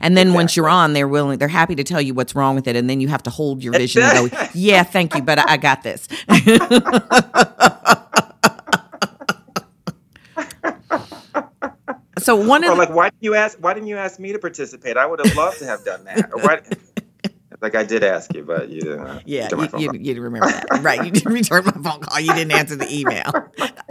And 0.00 0.16
then 0.16 0.34
once 0.34 0.56
you're 0.56 0.68
on, 0.68 0.92
they're 0.92 1.08
willing, 1.08 1.38
they're 1.38 1.48
happy 1.48 1.74
to 1.74 1.84
tell 1.84 2.00
you 2.00 2.14
what's 2.14 2.34
wrong 2.34 2.54
with 2.54 2.66
it. 2.66 2.76
And 2.76 2.88
then 2.88 3.00
you 3.00 3.08
have 3.08 3.22
to 3.24 3.30
hold 3.30 3.62
your 3.62 3.72
vision 3.72 4.02
and 4.02 4.30
go, 4.30 4.46
yeah, 4.54 4.82
thank 4.82 5.14
you, 5.14 5.22
but 5.22 5.38
I, 5.38 5.56
got 5.56 5.82
this. 5.82 6.08
so 12.18 12.36
one 12.36 12.64
of 12.64 12.70
Or 12.70 12.74
the, 12.74 12.78
like, 12.78 12.90
why 12.90 13.10
didn't 13.10 13.22
you 13.22 13.34
ask? 13.34 13.58
Why 13.58 13.74
didn't 13.74 13.88
you 13.88 13.96
ask 13.96 14.18
me 14.18 14.32
to 14.32 14.38
participate? 14.38 14.96
I 14.96 15.06
would 15.06 15.24
have 15.24 15.36
loved 15.36 15.58
to 15.58 15.66
have 15.66 15.84
done 15.84 16.04
that. 16.04 16.30
Or 16.32 16.42
why, 16.42 16.60
like 17.60 17.74
I 17.74 17.84
did 17.84 18.04
ask 18.04 18.32
you, 18.34 18.44
but 18.44 18.68
you 18.68 18.80
didn't. 18.80 19.00
Uh, 19.00 19.20
yeah, 19.24 19.48
you, 19.50 19.68
you, 19.78 19.90
you 19.92 20.14
didn't 20.14 20.22
remember 20.22 20.48
that, 20.48 20.82
right? 20.82 21.04
You 21.04 21.10
didn't 21.10 21.32
return 21.32 21.64
my 21.64 21.72
phone 21.72 22.00
call. 22.00 22.20
You 22.20 22.32
didn't 22.34 22.52
answer 22.52 22.76
the 22.76 22.92
email. 22.92 23.30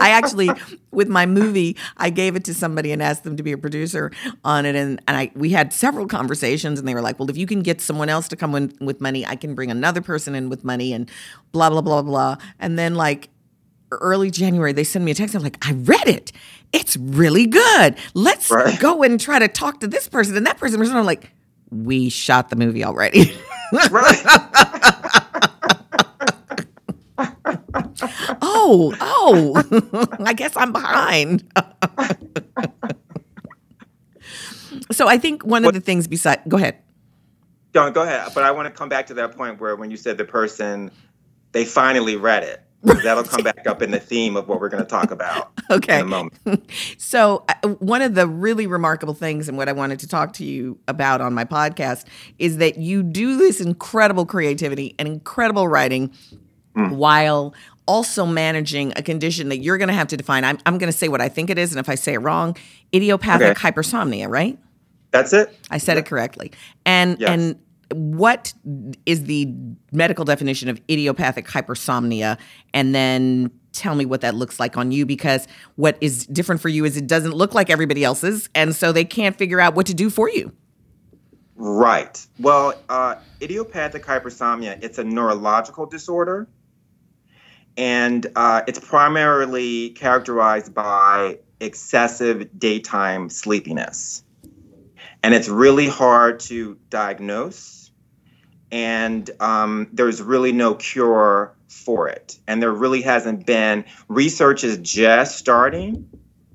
I 0.00 0.10
actually, 0.10 0.50
with 0.92 1.08
my 1.08 1.26
movie, 1.26 1.76
I 1.96 2.10
gave 2.10 2.36
it 2.36 2.44
to 2.44 2.54
somebody 2.54 2.92
and 2.92 3.02
asked 3.02 3.24
them 3.24 3.36
to 3.36 3.42
be 3.42 3.52
a 3.52 3.58
producer 3.58 4.12
on 4.44 4.66
it, 4.66 4.76
and, 4.76 5.00
and 5.08 5.16
I 5.16 5.30
we 5.34 5.50
had 5.50 5.72
several 5.72 6.06
conversations, 6.06 6.78
and 6.78 6.86
they 6.86 6.94
were 6.94 7.00
like, 7.02 7.18
"Well, 7.18 7.30
if 7.30 7.36
you 7.36 7.46
can 7.46 7.62
get 7.62 7.80
someone 7.80 8.08
else 8.08 8.28
to 8.28 8.36
come 8.36 8.54
in 8.54 8.72
with 8.80 9.00
money, 9.00 9.26
I 9.26 9.36
can 9.36 9.54
bring 9.54 9.70
another 9.70 10.00
person 10.02 10.34
in 10.34 10.48
with 10.48 10.64
money," 10.64 10.92
and 10.92 11.10
blah 11.52 11.70
blah 11.70 11.80
blah 11.80 12.02
blah. 12.02 12.36
And 12.60 12.78
then 12.78 12.94
like 12.94 13.28
early 13.90 14.30
January, 14.30 14.72
they 14.72 14.84
send 14.84 15.04
me 15.04 15.10
a 15.10 15.14
text. 15.14 15.34
I'm 15.34 15.42
like, 15.42 15.58
"I 15.66 15.72
read 15.72 16.08
it. 16.08 16.32
It's 16.72 16.96
really 16.96 17.46
good. 17.46 17.96
Let's 18.14 18.50
Right. 18.50 18.78
go 18.80 19.02
and 19.02 19.20
try 19.20 19.38
to 19.38 19.48
talk 19.48 19.80
to 19.80 19.86
this 19.88 20.08
person 20.08 20.36
and 20.36 20.46
that 20.46 20.58
person." 20.58 20.80
And 20.80 20.90
I'm 20.92 21.04
like, 21.04 21.30
"We 21.70 22.08
shot 22.08 22.48
the 22.50 22.56
movie 22.56 22.84
already." 22.84 23.32
Right. 23.90 24.22
oh, 28.62 28.94
oh, 29.00 30.06
I 30.24 30.32
guess 30.32 30.56
I'm 30.56 30.72
behind. 30.72 31.44
so 34.90 35.08
I 35.08 35.18
think 35.18 35.44
one 35.44 35.64
of 35.64 35.72
the 35.72 35.80
things 35.80 36.06
beside, 36.06 36.40
go 36.48 36.56
ahead. 36.56 36.78
Go, 37.72 37.90
go 37.90 38.02
ahead. 38.02 38.32
But 38.34 38.44
I 38.44 38.50
want 38.50 38.66
to 38.66 38.72
come 38.72 38.88
back 38.88 39.06
to 39.08 39.14
that 39.14 39.36
point 39.36 39.60
where 39.60 39.76
when 39.76 39.90
you 39.90 39.96
said 39.96 40.18
the 40.18 40.24
person, 40.24 40.90
they 41.52 41.64
finally 41.64 42.16
read 42.16 42.42
it. 42.42 42.62
That'll 42.82 43.22
come 43.22 43.44
back 43.44 43.64
up 43.68 43.80
in 43.80 43.92
the 43.92 44.00
theme 44.00 44.36
of 44.36 44.48
what 44.48 44.60
we're 44.60 44.68
going 44.68 44.82
to 44.82 44.88
talk 44.88 45.12
about 45.12 45.52
Okay. 45.70 45.94
in 46.00 46.06
a 46.06 46.08
moment. 46.08 46.68
So, 46.98 47.44
uh, 47.48 47.68
one 47.78 48.02
of 48.02 48.16
the 48.16 48.26
really 48.26 48.66
remarkable 48.66 49.14
things, 49.14 49.48
and 49.48 49.56
what 49.56 49.68
I 49.68 49.72
wanted 49.72 50.00
to 50.00 50.08
talk 50.08 50.32
to 50.34 50.44
you 50.44 50.80
about 50.88 51.20
on 51.20 51.32
my 51.32 51.44
podcast, 51.44 52.06
is 52.40 52.56
that 52.56 52.78
you 52.78 53.04
do 53.04 53.36
this 53.36 53.60
incredible 53.60 54.26
creativity 54.26 54.96
and 54.98 55.06
incredible 55.06 55.68
writing 55.68 56.12
while 56.74 57.54
also 57.86 58.24
managing 58.26 58.92
a 58.96 59.02
condition 59.02 59.48
that 59.48 59.58
you're 59.58 59.78
going 59.78 59.88
to 59.88 59.94
have 59.94 60.08
to 60.08 60.16
define. 60.16 60.44
I'm, 60.44 60.58
I'm 60.66 60.78
going 60.78 60.90
to 60.92 60.96
say 60.96 61.08
what 61.08 61.20
I 61.20 61.28
think 61.28 61.50
it 61.50 61.58
is, 61.58 61.72
and 61.72 61.80
if 61.80 61.88
I 61.88 61.94
say 61.96 62.14
it 62.14 62.18
wrong, 62.18 62.56
idiopathic 62.94 63.48
Okay. 63.58 63.70
hypersomnia, 63.70 64.28
right? 64.28 64.58
That's 65.10 65.32
it. 65.32 65.56
I 65.70 65.78
said 65.78 65.98
it 65.98 66.06
correctly. 66.06 66.52
And 66.86 67.18
Yes. 67.20 67.28
and 67.30 67.58
what 67.92 68.54
is 69.04 69.24
the 69.24 69.52
medical 69.92 70.24
definition 70.24 70.68
of 70.70 70.80
idiopathic 70.90 71.46
hypersomnia? 71.46 72.38
And 72.72 72.94
then 72.94 73.50
tell 73.72 73.94
me 73.94 74.06
what 74.06 74.22
that 74.22 74.34
looks 74.34 74.58
like 74.58 74.76
on 74.78 74.92
you 74.92 75.04
because 75.04 75.46
what 75.76 75.98
is 76.00 76.26
different 76.26 76.60
for 76.62 76.68
you 76.70 76.84
is 76.86 76.96
it 76.96 77.06
doesn't 77.06 77.32
look 77.32 77.54
like 77.54 77.68
everybody 77.68 78.04
else's 78.04 78.48
and 78.54 78.74
so 78.76 78.92
they 78.92 79.04
can't 79.04 79.36
figure 79.36 79.60
out 79.60 79.74
what 79.74 79.86
to 79.86 79.94
do 79.94 80.08
for 80.10 80.28
you. 80.30 80.52
Right. 81.56 82.26
Well, 82.38 82.74
uh, 82.88 83.16
idiopathic 83.40 84.04
hypersomnia, 84.04 84.78
it's 84.82 84.98
a 84.98 85.04
neurological 85.04 85.86
disorder. 85.86 86.48
And 87.76 88.26
uh, 88.36 88.62
it's 88.66 88.78
primarily 88.78 89.90
characterized 89.90 90.74
by 90.74 91.38
excessive 91.60 92.58
daytime 92.58 93.28
sleepiness. 93.30 94.24
And 95.22 95.34
it's 95.34 95.48
really 95.48 95.88
hard 95.88 96.40
to 96.40 96.78
diagnose. 96.90 97.90
And 98.70 99.28
um, 99.40 99.88
there's 99.92 100.20
really 100.20 100.52
no 100.52 100.74
cure 100.74 101.54
for 101.68 102.08
it. 102.08 102.38
And 102.46 102.62
there 102.62 102.72
really 102.72 103.02
hasn't 103.02 103.46
been, 103.46 103.84
research 104.08 104.64
is 104.64 104.78
just 104.78 105.38
starting 105.38 106.08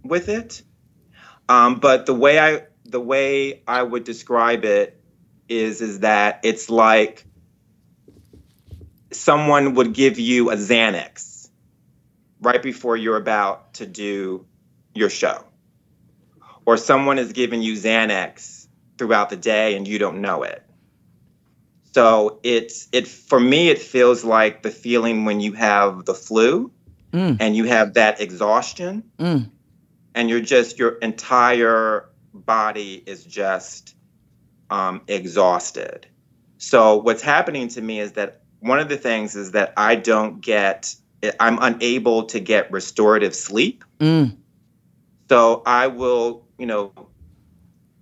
with 0.04 0.30
it. 0.30 0.62
Um, 1.50 1.80
but 1.80 2.06
the 2.06 2.14
way 2.14 2.40
I 2.40 2.64
the 2.84 3.00
way 3.02 3.64
I 3.68 3.84
would 3.84 4.04
describe 4.04 4.64
it 4.64 5.02
is 5.50 5.82
is 5.82 6.00
that 6.00 6.42
it's 6.44 6.70
like 6.70 7.26
someone 9.18 9.76
would 9.76 9.94
give 9.94 10.20
you 10.20 10.52
a 10.52 10.56
Xanax 10.56 11.50
right 12.40 12.62
before 12.62 12.96
you're 12.96 13.18
about 13.18 13.76
to 13.76 13.86
do 13.86 14.46
your 14.94 15.10
show. 15.10 15.44
Or 16.66 16.78
someone 16.78 17.18
is 17.18 17.34
giving 17.34 17.62
you 17.62 17.74
Xanax 17.74 18.68
throughout 18.98 19.30
the 19.30 19.38
day 19.38 19.76
and 19.76 19.88
you 19.88 20.00
don't 20.00 20.22
know 20.22 20.44
it. 20.44 20.64
So 21.94 22.40
it's 22.44 22.88
it 22.92 23.08
for 23.08 23.40
me 23.40 23.70
it 23.70 23.80
feels 23.80 24.24
like 24.24 24.62
the 24.62 24.70
feeling 24.72 25.26
when 25.26 25.40
you 25.40 25.54
have 25.54 26.06
the 26.06 26.14
flu 26.14 26.72
Mm. 27.14 27.38
and 27.40 27.56
you 27.56 27.64
have 27.64 27.94
that 27.94 28.20
exhaustion 28.20 29.04
Mm. 29.18 29.50
and 30.14 30.30
you're 30.30 30.42
just 30.42 30.78
your 30.78 30.98
entire 30.98 32.10
body 32.34 33.02
is 33.06 33.24
just 33.24 33.96
um, 34.70 35.02
exhausted. 35.08 36.06
So 36.58 36.98
what's 36.98 37.22
happening 37.22 37.70
to 37.70 37.82
me 37.82 38.02
is 38.02 38.12
that 38.14 38.42
one 38.60 38.80
of 38.80 38.90
the 38.90 38.98
things 38.98 39.36
is 39.36 39.52
that 39.52 39.74
I 39.78 39.96
don't 39.96 40.42
get 40.42 40.96
I'm 41.40 41.58
unable 41.62 42.24
to 42.26 42.40
get 42.40 42.72
restorative 42.72 43.36
sleep. 43.36 43.84
Mm. 44.00 44.38
So 45.30 45.64
I 45.66 45.88
will, 45.88 46.46
you 46.58 46.66
know, 46.66 46.94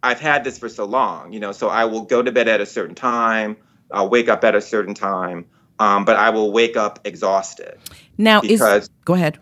I've 0.04 0.20
had 0.20 0.44
this 0.44 0.60
for 0.60 0.70
so 0.70 0.86
long, 0.86 1.34
you 1.34 1.40
know, 1.40 1.52
so 1.52 1.70
I 1.70 1.86
will 1.86 2.04
go 2.04 2.22
to 2.22 2.32
bed 2.32 2.48
at 2.48 2.62
a 2.62 2.66
certain 2.66 2.94
time, 2.94 3.58
I'll 3.92 4.10
wake 4.10 4.30
up 4.30 4.44
at 4.44 4.54
a 4.54 4.62
certain 4.62 4.94
time, 4.94 5.46
um, 5.80 6.06
but 6.06 6.16
I 6.16 6.30
will 6.30 6.52
wake 6.52 6.78
up 6.78 7.00
exhausted. 7.06 7.78
Now 8.18 8.42
is 8.42 8.62
go 9.06 9.14
ahead. 9.14 9.40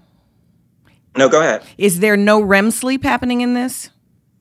No, 1.17 1.29
go 1.29 1.41
ahead. 1.41 1.63
Is 1.77 1.99
there 1.99 2.17
no 2.17 2.41
REM 2.41 2.71
sleep 2.71 3.03
happening 3.03 3.41
in 3.41 3.53
this? 3.53 3.89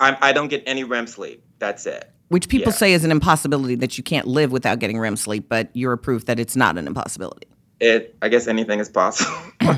I'm, 0.00 0.16
I 0.20 0.32
don't 0.32 0.48
get 0.48 0.62
any 0.66 0.84
REM 0.84 1.06
sleep. 1.06 1.44
That's 1.58 1.86
it. 1.86 2.10
Which 2.32 2.48
people 2.48 2.72
Yeah. 2.72 2.78
say 2.78 2.92
is 2.94 3.04
an 3.04 3.10
impossibility 3.10 3.74
that 3.76 3.98
you 3.98 4.02
can't 4.04 4.26
live 4.26 4.52
without 4.52 4.78
getting 4.78 4.98
REM 4.98 5.16
sleep, 5.16 5.50
but 5.50 5.68
you're 5.74 5.92
a 5.92 5.98
proof 5.98 6.24
that 6.24 6.40
it's 6.40 6.56
not 6.56 6.78
an 6.78 6.86
impossibility. 6.86 7.46
it 7.78 8.14
i 8.22 8.28
guess 8.28 8.46
anything 8.46 8.78
is 8.78 8.88
possible 8.88 9.32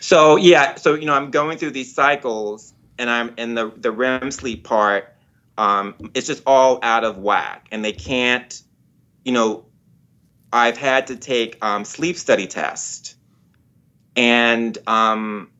so 0.00 0.36
yeah 0.36 0.76
so 0.76 0.94
you 0.94 1.04
know 1.04 1.14
i'm 1.14 1.30
going 1.32 1.58
through 1.58 1.70
these 1.72 1.92
cycles 1.92 2.72
and 2.98 3.10
i'm 3.10 3.32
in 3.36 3.54
the 3.54 3.72
the 3.76 3.90
rem 3.90 4.30
sleep 4.30 4.62
part 4.64 5.12
um 5.58 5.94
it's 6.14 6.26
just 6.28 6.42
all 6.46 6.78
out 6.82 7.02
of 7.04 7.18
whack 7.18 7.66
and 7.72 7.84
they 7.84 7.92
can't 7.92 8.62
you 9.24 9.32
know 9.32 9.64
i've 10.52 10.76
had 10.76 11.08
to 11.08 11.16
take 11.16 11.58
um 11.64 11.84
sleep 11.84 12.16
study 12.16 12.46
test 12.46 13.16
and 14.14 14.78
um 14.86 15.50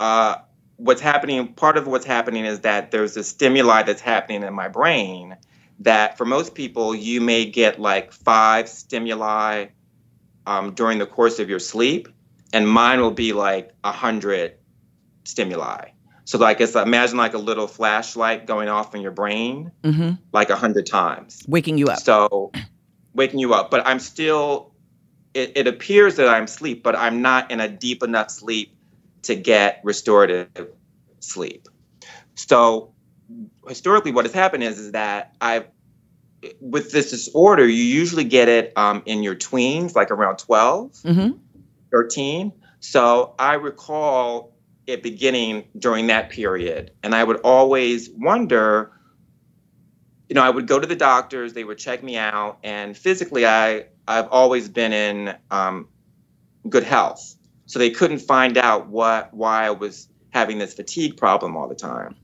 uh 0.00 0.36
what's 0.76 1.00
happening 1.00 1.52
part 1.54 1.76
of 1.76 1.86
what's 1.86 2.04
happening 2.04 2.44
is 2.44 2.60
that 2.60 2.90
there's 2.90 3.16
a 3.16 3.24
stimuli 3.24 3.82
that's 3.82 4.00
happening 4.00 4.42
in 4.42 4.54
my 4.54 4.68
brain 4.68 5.36
that 5.80 6.16
for 6.16 6.24
most 6.24 6.54
people 6.54 6.94
you 6.94 7.20
may 7.20 7.44
get 7.46 7.80
like 7.80 8.12
five 8.12 8.68
stimuli 8.68 9.66
um, 10.46 10.74
during 10.74 10.98
the 10.98 11.06
course 11.06 11.38
of 11.38 11.48
your 11.48 11.58
sleep 11.58 12.08
and 12.52 12.68
mine 12.68 13.00
will 13.00 13.10
be 13.10 13.32
like 13.32 13.74
a 13.84 13.92
hundred 13.92 14.54
stimuli 15.24 15.88
So 16.24 16.38
like 16.38 16.60
it's 16.60 16.74
imagine 16.74 17.16
like 17.16 17.34
a 17.34 17.38
little 17.38 17.66
flashlight 17.66 18.46
going 18.46 18.68
off 18.68 18.94
in 18.94 19.00
your 19.00 19.12
brain 19.12 19.72
hmm 19.82 20.12
like 20.32 20.50
a 20.50 20.56
hundred 20.56 20.86
times. 20.86 21.42
Waking 21.48 21.78
you 21.78 21.86
up. 21.86 21.98
So 21.98 22.52
waking 23.14 23.40
you 23.40 23.54
up, 23.54 23.70
but 23.70 23.86
I'm 23.86 23.98
still. 23.98 24.72
It, 25.34 25.52
it 25.54 25.66
appears 25.66 26.16
that 26.16 26.28
I'm 26.28 26.44
asleep, 26.44 26.82
but 26.82 26.96
I'm 26.96 27.20
not 27.20 27.50
in 27.50 27.60
a 27.60 27.68
deep 27.68 28.02
enough 28.02 28.30
sleep 28.30 28.74
to 29.26 29.34
get 29.34 29.80
restorative 29.84 30.48
sleep. 31.20 31.68
So 32.34 32.94
historically, 33.66 34.12
what 34.12 34.24
has 34.24 34.34
happened 34.34 34.62
is 34.62 34.78
is 34.78 34.92
that 34.92 35.34
I've 35.40 35.66
with 36.60 36.92
this 36.92 37.10
disorder, 37.10 37.66
you 37.66 37.82
usually 37.82 38.24
get 38.24 38.48
it 38.48 38.72
um, 38.76 39.02
in 39.06 39.22
your 39.22 39.34
tweens, 39.34 39.94
like 39.94 40.10
around 40.10 40.38
12, 40.38 40.96
hmm 41.02 41.30
13. 41.92 42.52
So 42.80 43.34
I 43.38 43.54
recall 43.54 44.56
it 44.86 45.02
beginning 45.02 45.68
during 45.78 46.08
that 46.08 46.30
period. 46.30 46.92
And 47.02 47.14
I 47.14 47.24
would 47.24 47.40
always 47.40 48.10
wonder, 48.10 48.92
you 50.28 50.34
know, 50.34 50.42
I 50.42 50.50
would 50.50 50.66
go 50.66 50.78
to 50.78 50.86
the 50.86 50.96
doctors, 50.96 51.52
they 51.52 51.64
would 51.64 51.78
check 51.78 52.02
me 52.02 52.16
out, 52.16 52.58
and 52.62 52.96
physically 52.96 53.46
I 53.46 53.86
I've 54.06 54.28
always 54.28 54.68
been 54.68 54.92
in 54.92 55.36
um, 55.50 55.88
good 56.68 56.84
health. 56.84 57.35
So 57.66 57.78
they 57.78 57.90
couldn't 57.90 58.20
find 58.20 58.56
out 58.56 58.88
what 58.88 59.34
why 59.34 59.66
I 59.66 59.70
was 59.70 60.08
having 60.30 60.58
this 60.58 60.74
fatigue 60.74 61.16
problem 61.16 61.56
all 61.56 61.68
the 61.68 61.74
time. 61.74 62.16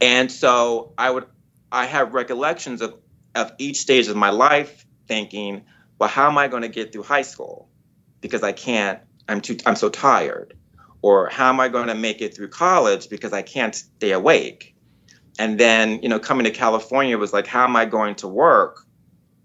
And 0.00 0.30
so 0.30 0.92
I 0.96 1.10
would 1.10 1.26
I 1.70 1.86
have 1.86 2.14
recollections 2.14 2.80
of 2.80 2.94
of 3.34 3.52
each 3.58 3.80
stage 3.80 4.08
of 4.08 4.16
my 4.16 4.30
life 4.30 4.86
thinking, 5.06 5.64
well, 5.98 6.08
how 6.08 6.28
am 6.28 6.38
I 6.38 6.48
going 6.48 6.62
to 6.62 6.68
get 6.68 6.92
through 6.92 7.04
high 7.04 7.22
school? 7.22 7.68
Because 8.20 8.42
I 8.42 8.52
can't, 8.52 9.00
I'm 9.28 9.40
too 9.40 9.56
I'm 9.66 9.76
so 9.76 9.88
tired. 9.88 10.54
Or 11.02 11.28
how 11.28 11.48
am 11.48 11.60
I 11.60 11.68
going 11.68 11.86
to 11.88 11.94
make 11.94 12.20
it 12.20 12.34
through 12.34 12.48
college 12.48 13.08
because 13.08 13.32
I 13.32 13.42
can't 13.42 13.74
stay 13.74 14.12
awake? 14.12 14.74
And 15.38 15.58
then, 15.58 16.02
you 16.02 16.08
know, 16.08 16.18
coming 16.18 16.44
to 16.44 16.50
California 16.50 17.16
was 17.16 17.32
like, 17.32 17.46
how 17.46 17.64
am 17.64 17.76
I 17.76 17.84
going 17.84 18.16
to 18.16 18.28
work? 18.28 18.84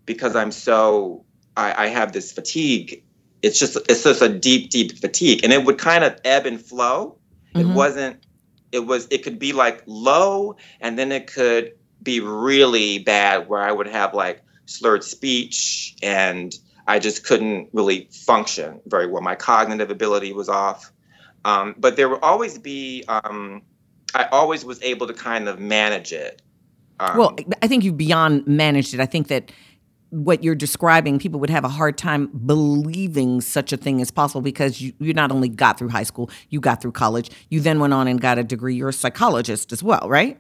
Because 0.06 0.36
I'm 0.36 0.52
so 0.52 1.26
I, 1.56 1.86
I 1.86 1.88
have 1.88 2.12
this 2.12 2.32
fatigue. 2.32 3.04
It's 3.44 3.60
just 3.60 3.78
it's 3.90 4.04
just 4.04 4.22
a 4.22 4.30
deep, 4.30 4.70
deep 4.72 4.98
fatigue. 4.98 5.44
And 5.44 5.54
it 5.54 5.66
would 5.66 5.78
kind 5.78 6.04
of 6.04 6.20
ebb 6.24 6.46
and 6.46 6.60
flow. 6.60 7.18
It 7.54 7.66
Mhm. 7.66 7.76
wasn't 7.76 8.26
it 8.72 8.88
was 8.88 9.08
it 9.12 9.24
could 9.24 9.38
be 9.38 9.54
like 9.54 9.84
low 9.86 10.56
and 10.82 10.98
then 10.98 11.12
it 11.12 11.28
could 11.32 11.74
be 12.02 12.20
really 12.20 13.00
bad 13.00 13.48
where 13.48 13.62
I 13.62 13.72
would 13.72 13.88
have 13.88 14.14
like 14.16 14.42
slurred 14.66 15.04
speech 15.04 15.96
and 16.02 16.56
I 16.88 17.00
just 17.00 17.26
couldn't 17.26 17.70
really 17.74 18.08
function 18.12 18.80
very 18.88 19.08
well. 19.08 19.22
My 19.22 19.36
cognitive 19.36 19.92
ability 19.92 20.34
was 20.34 20.50
off. 20.50 20.92
Um, 21.46 21.76
but 21.78 21.98
there 21.98 22.10
would 22.10 22.22
always 22.22 22.58
be, 22.58 23.04
um, 23.08 23.62
I 24.16 24.26
always 24.32 24.64
was 24.66 24.82
able 24.82 25.08
to 25.08 25.14
kind 25.14 25.48
of 25.48 25.60
manage 25.60 26.12
it. 26.14 26.42
Um, 27.00 27.18
Well, 27.18 27.36
I 27.62 27.68
think 27.68 27.84
you've 27.84 27.98
beyond 27.98 28.48
managed 28.48 28.94
it. 28.94 29.00
I 29.00 29.06
think 29.06 29.28
that 29.28 29.52
what 30.14 30.44
you're 30.44 30.56
describing, 30.56 31.18
people 31.18 31.40
would 31.40 31.50
have 31.50 31.66
a 31.66 31.70
hard 31.70 31.98
time 31.98 32.28
believing 32.46 33.42
such 33.42 33.74
a 33.74 33.78
thing 33.78 34.00
is 34.00 34.12
possible 34.12 34.42
because 34.42 34.80
you, 34.80 34.94
you 35.00 35.14
not 35.14 35.32
only 35.32 35.50
got 35.50 35.80
through 35.80 35.90
high 35.90 36.04
school, 36.04 36.30
you 36.50 36.60
got 36.60 36.82
through 36.82 36.92
college, 36.92 37.32
you 37.50 37.60
then 37.60 37.80
went 37.80 37.94
on 37.94 38.08
and 38.08 38.22
got 38.22 38.38
a 38.38 38.44
degree. 38.44 38.76
You're 38.76 38.90
a 38.90 38.94
psychologist 38.94 39.72
as 39.72 39.82
well, 39.82 40.08
right? 40.08 40.40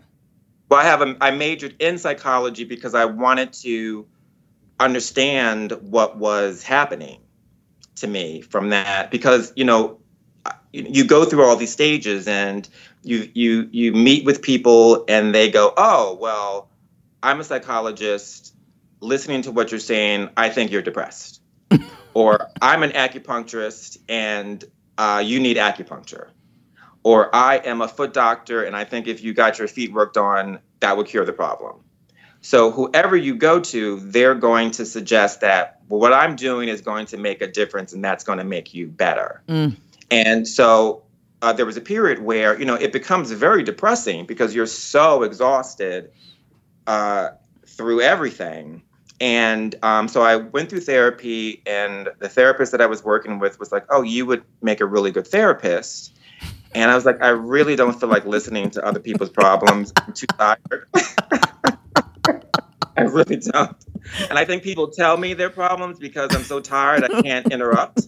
Well, 0.69 0.79
I 0.79 0.83
have 0.83 1.01
a, 1.01 1.17
I 1.19 1.31
majored 1.31 1.75
in 1.79 1.97
psychology 1.97 2.65
because 2.65 2.93
I 2.93 3.05
wanted 3.05 3.53
to 3.53 4.05
understand 4.79 5.71
what 5.81 6.17
was 6.17 6.61
happening 6.61 7.19
to 7.95 8.07
me 8.07 8.41
from 8.41 8.69
that. 8.69 9.09
Because 9.09 9.53
you 9.55 9.65
know, 9.65 9.99
you, 10.71 10.85
you 10.87 11.05
go 11.05 11.25
through 11.25 11.43
all 11.43 11.55
these 11.55 11.71
stages 11.71 12.27
and 12.27 12.67
you 13.03 13.29
you 13.33 13.69
you 13.71 13.93
meet 13.93 14.23
with 14.23 14.41
people 14.41 15.03
and 15.07 15.33
they 15.33 15.49
go, 15.49 15.73
oh 15.77 16.17
well, 16.19 16.69
I'm 17.23 17.39
a 17.39 17.43
psychologist. 17.43 18.52
Listening 19.03 19.41
to 19.43 19.51
what 19.51 19.71
you're 19.71 19.79
saying, 19.79 20.29
I 20.37 20.49
think 20.49 20.71
you're 20.71 20.81
depressed. 20.81 21.41
or 22.13 22.49
I'm 22.61 22.83
an 22.83 22.91
acupuncturist 22.91 23.97
and 24.07 24.63
uh, 24.97 25.21
you 25.25 25.39
need 25.39 25.57
acupuncture 25.57 26.29
or 27.03 27.35
I 27.35 27.57
am 27.57 27.81
a 27.81 27.87
foot 27.87 28.13
doctor 28.13 28.63
and 28.63 28.75
I 28.75 28.85
think 28.85 29.07
if 29.07 29.21
you 29.21 29.33
got 29.33 29.59
your 29.59 29.67
feet 29.67 29.91
worked 29.91 30.17
on, 30.17 30.59
that 30.79 30.95
would 30.95 31.07
cure 31.07 31.25
the 31.25 31.33
problem. 31.33 31.83
So 32.41 32.71
whoever 32.71 33.15
you 33.15 33.35
go 33.35 33.59
to, 33.59 33.99
they're 33.99 34.35
going 34.35 34.71
to 34.71 34.85
suggest 34.85 35.41
that 35.41 35.79
well, 35.89 35.99
what 35.99 36.13
I'm 36.13 36.35
doing 36.35 36.69
is 36.69 36.81
going 36.81 37.05
to 37.07 37.17
make 37.17 37.41
a 37.41 37.47
difference 37.47 37.93
and 37.93 38.03
that's 38.03 38.23
going 38.23 38.37
to 38.39 38.43
make 38.43 38.73
you 38.73 38.87
better. 38.87 39.43
Mm. 39.47 39.75
And 40.09 40.47
so 40.47 41.03
uh, 41.41 41.53
there 41.53 41.65
was 41.65 41.77
a 41.77 41.81
period 41.81 42.19
where 42.19 42.57
you 42.57 42.65
know 42.65 42.75
it 42.75 42.93
becomes 42.93 43.31
very 43.31 43.63
depressing 43.63 44.25
because 44.25 44.55
you're 44.55 44.65
so 44.65 45.23
exhausted 45.23 46.11
uh, 46.87 47.29
through 47.65 48.01
everything. 48.01 48.81
And 49.23 49.73
um, 49.83 50.09
so 50.09 50.21
I 50.21 50.35
went 50.35 50.69
through 50.69 50.81
therapy, 50.81 51.61
and 51.65 52.09
the 52.19 52.27
therapist 52.27 52.73
that 52.73 52.81
I 52.81 52.87
was 52.87 53.05
working 53.05 53.39
with 53.39 53.57
was 53.57 53.71
like, 53.71 53.85
"Oh, 53.89 54.01
you 54.01 54.25
would 54.25 54.43
make 54.61 54.81
a 54.81 54.85
really 54.85 55.11
good 55.11 55.25
therapist." 55.25 56.13
And 56.75 56.91
I 56.91 56.95
was 56.95 57.05
like, 57.05 57.21
I 57.21 57.29
really 57.29 57.77
don't 57.77 57.97
feel 57.97 58.09
like 58.09 58.25
listening 58.25 58.69
to 58.71 58.83
other 58.85 58.99
people's 58.99 59.29
problems. 59.29 59.93
I'm 59.95 60.11
too 60.11 60.25
tired. 60.37 60.87
I 62.97 63.03
really 63.03 63.37
don't. 63.37 63.77
And 64.29 64.37
I 64.37 64.43
think 64.43 64.61
people 64.61 64.89
tell 64.89 65.15
me 65.15 65.33
their 65.33 65.49
problems 65.49 65.99
because 65.99 66.35
I'm 66.35 66.43
so 66.43 66.59
tired 66.59 67.05
I 67.05 67.21
can't 67.21 67.49
interrupt. 67.49 68.01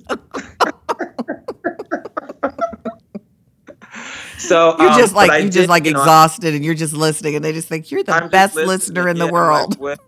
so 4.37 4.75
You're 4.79 4.89
um, 4.89 4.99
just 4.99 5.13
like 5.13 5.29
you're 5.29 5.41
did, 5.43 5.53
just 5.53 5.69
like 5.69 5.85
you 5.85 5.93
know, 5.93 6.01
exhausted, 6.01 6.55
and 6.55 6.65
you're 6.65 6.73
just 6.73 6.93
listening, 6.93 7.35
and 7.35 7.45
they 7.45 7.53
just 7.53 7.69
think 7.69 7.89
you're 7.91 8.03
the 8.03 8.13
I'm 8.13 8.29
best 8.29 8.55
listener 8.55 9.07
in 9.07 9.17
the 9.17 9.25
yeah, 9.25 9.31
world. 9.31 9.79
Like, 9.79 9.99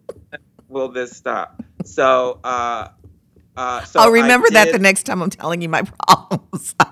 will 0.68 0.90
this 0.90 1.16
stop? 1.16 1.62
So, 1.86 2.40
uh, 2.44 2.90
uh, 3.56 3.84
so 3.84 4.00
I'll 4.00 4.08
I 4.08 4.12
remember 4.12 4.50
that 4.52 4.72
the 4.72 4.80
next 4.80 5.04
time 5.04 5.22
I'm 5.22 5.30
telling 5.30 5.62
you 5.62 5.70
my 5.70 5.84
problems. 5.84 6.76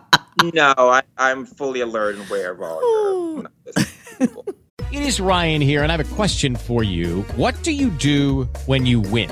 No, 0.54 0.74
I, 0.78 1.02
I'm 1.18 1.46
fully 1.46 1.80
alert 1.80 2.16
and 2.18 2.30
aware 2.30 2.52
of 2.52 2.62
all 2.62 2.82
your. 2.82 3.36
when 3.38 3.46
I'm 3.46 3.52
listening 3.66 3.88
to 3.88 4.28
people. 4.28 4.46
It 4.92 5.02
is 5.02 5.20
Ryan 5.20 5.62
here, 5.62 5.82
and 5.82 5.92
I 5.92 5.96
have 5.96 6.06
a 6.06 6.16
question 6.16 6.58
for 6.58 6.84
you. 6.84 7.22
What 7.38 7.62
do 7.64 7.72
you 7.72 7.90
do 7.90 8.44
when 8.66 8.86
you 8.86 9.00
win? 9.00 9.32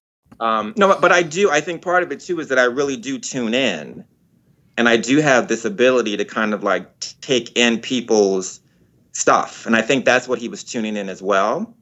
Um, 0.41 0.73
no, 0.75 0.97
but 0.99 1.11
I 1.11 1.21
do. 1.21 1.51
I 1.51 1.61
think 1.61 1.83
part 1.83 2.01
of 2.01 2.11
it 2.11 2.19
too 2.19 2.39
is 2.39 2.47
that 2.47 2.57
I 2.57 2.63
really 2.63 2.97
do 2.97 3.19
tune 3.19 3.53
in, 3.53 4.03
and 4.75 4.89
I 4.89 4.97
do 4.97 5.17
have 5.17 5.47
this 5.47 5.65
ability 5.65 6.17
to 6.17 6.25
kind 6.25 6.55
of 6.55 6.63
like 6.63 6.99
take 7.21 7.55
in 7.55 7.79
people's 7.79 8.59
stuff, 9.11 9.67
and 9.67 9.75
I 9.75 9.83
think 9.83 10.03
that's 10.03 10.27
what 10.27 10.39
he 10.39 10.49
was 10.49 10.63
tuning 10.63 10.97
in 10.97 11.09
as 11.09 11.21
well. 11.21 11.75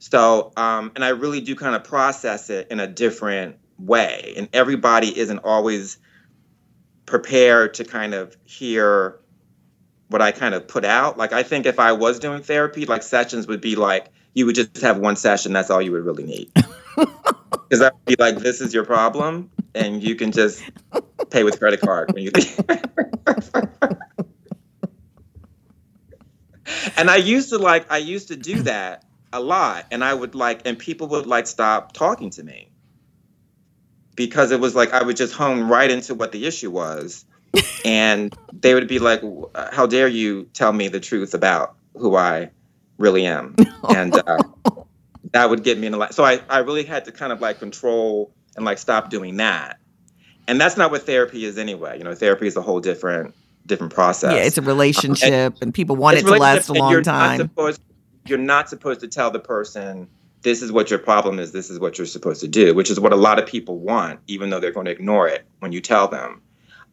So, 0.00 0.52
um, 0.56 0.90
and 0.96 1.04
I 1.04 1.10
really 1.10 1.40
do 1.40 1.54
kind 1.54 1.76
of 1.76 1.84
process 1.84 2.50
it 2.50 2.66
in 2.68 2.80
a 2.80 2.88
different 2.88 3.56
way, 3.78 4.34
and 4.36 4.48
everybody 4.52 5.16
isn't 5.16 5.38
always 5.44 5.98
prepared 7.06 7.74
to 7.74 7.84
kind 7.84 8.12
of 8.12 8.36
hear 8.44 9.20
what 10.08 10.20
I 10.20 10.32
kind 10.32 10.54
of 10.54 10.66
put 10.66 10.84
out. 10.84 11.16
Like, 11.16 11.32
I 11.32 11.44
think 11.44 11.64
if 11.64 11.78
I 11.78 11.92
was 11.92 12.18
doing 12.18 12.42
therapy, 12.42 12.86
like 12.86 13.04
sessions 13.04 13.46
would 13.46 13.60
be 13.60 13.76
like 13.76 14.08
you 14.34 14.46
would 14.46 14.56
just 14.56 14.78
have 14.78 14.98
one 14.98 15.14
session. 15.14 15.52
That's 15.52 15.70
all 15.70 15.80
you 15.80 15.92
would 15.92 16.04
really 16.04 16.24
need. 16.24 16.50
Because 17.68 17.82
I'd 17.82 18.04
be 18.06 18.16
like, 18.18 18.38
this 18.38 18.62
is 18.62 18.72
your 18.72 18.86
problem, 18.86 19.50
and 19.74 20.02
you 20.02 20.14
can 20.14 20.32
just 20.32 20.62
pay 21.28 21.44
with 21.44 21.58
credit 21.58 21.82
card 21.82 22.10
when 22.14 22.24
you 22.24 22.30
leave. 22.34 22.58
and 26.96 27.10
I 27.10 27.16
used 27.16 27.50
to 27.50 27.58
like, 27.58 27.92
I 27.92 27.98
used 27.98 28.28
to 28.28 28.36
do 28.36 28.62
that 28.62 29.04
a 29.32 29.40
lot 29.40 29.86
and 29.90 30.02
i 30.02 30.12
would 30.12 30.34
like 30.34 30.62
and 30.66 30.78
people 30.78 31.08
would 31.08 31.26
like 31.26 31.46
stop 31.46 31.92
talking 31.92 32.30
to 32.30 32.42
me 32.42 32.70
because 34.14 34.50
it 34.50 34.60
was 34.60 34.74
like 34.74 34.92
i 34.92 35.02
would 35.02 35.16
just 35.16 35.34
hone 35.34 35.68
right 35.68 35.90
into 35.90 36.14
what 36.14 36.32
the 36.32 36.46
issue 36.46 36.70
was 36.70 37.24
and 37.84 38.34
they 38.52 38.74
would 38.74 38.88
be 38.88 38.98
like 38.98 39.22
how 39.72 39.86
dare 39.86 40.08
you 40.08 40.44
tell 40.54 40.72
me 40.72 40.88
the 40.88 41.00
truth 41.00 41.34
about 41.34 41.76
who 41.94 42.16
i 42.16 42.50
really 42.96 43.26
am 43.26 43.54
and 43.90 44.14
uh, 44.14 44.38
that 45.32 45.50
would 45.50 45.62
get 45.64 45.78
me 45.78 45.86
in 45.86 45.94
a 45.94 45.96
lot 45.96 46.14
so 46.14 46.24
I, 46.24 46.40
I 46.48 46.58
really 46.58 46.84
had 46.84 47.04
to 47.06 47.12
kind 47.12 47.32
of 47.32 47.40
like 47.40 47.58
control 47.58 48.32
and 48.56 48.64
like 48.64 48.78
stop 48.78 49.10
doing 49.10 49.36
that 49.38 49.78
and 50.46 50.60
that's 50.60 50.76
not 50.76 50.90
what 50.90 51.04
therapy 51.06 51.44
is 51.44 51.58
anyway 51.58 51.98
you 51.98 52.04
know 52.04 52.14
therapy 52.14 52.46
is 52.46 52.56
a 52.56 52.62
whole 52.62 52.80
different 52.80 53.34
different 53.66 53.92
process 53.92 54.32
Yeah, 54.34 54.40
it's 54.44 54.56
a 54.58 54.62
relationship, 54.62 55.28
Um, 55.28 55.34
and- 55.34 55.54
and 55.62 55.74
people 55.74 55.96
want 55.96 56.16
it 56.16 56.22
to 56.22 56.30
last 56.36 56.68
a 56.70 56.72
long 56.72 56.90
you're 56.90 57.00
Not 57.02 57.04
time. 57.04 57.40
supposed, 57.40 57.80
you're 58.26 58.38
not 58.38 58.68
supposed 58.70 59.00
to 59.00 59.08
tell 59.08 59.30
the 59.30 59.40
person 59.40 60.08
this 60.42 60.62
is 60.62 60.72
what 60.72 60.88
your 60.88 60.98
problem 61.00 61.38
is. 61.38 61.52
This 61.52 61.68
is 61.68 61.78
what 61.78 61.98
you're 61.98 62.06
supposed 62.06 62.40
to 62.40 62.48
do, 62.48 62.72
which 62.72 62.90
is 62.90 62.98
what 62.98 63.12
a 63.12 63.16
lot 63.16 63.38
of 63.38 63.46
people 63.46 63.78
want, 63.78 64.20
even 64.26 64.48
though 64.48 64.58
they're 64.60 64.72
going 64.72 64.86
to 64.86 64.92
ignore 64.92 65.28
it 65.28 65.44
when 65.58 65.72
you 65.72 65.80
tell 65.82 66.08
them. 66.08 66.40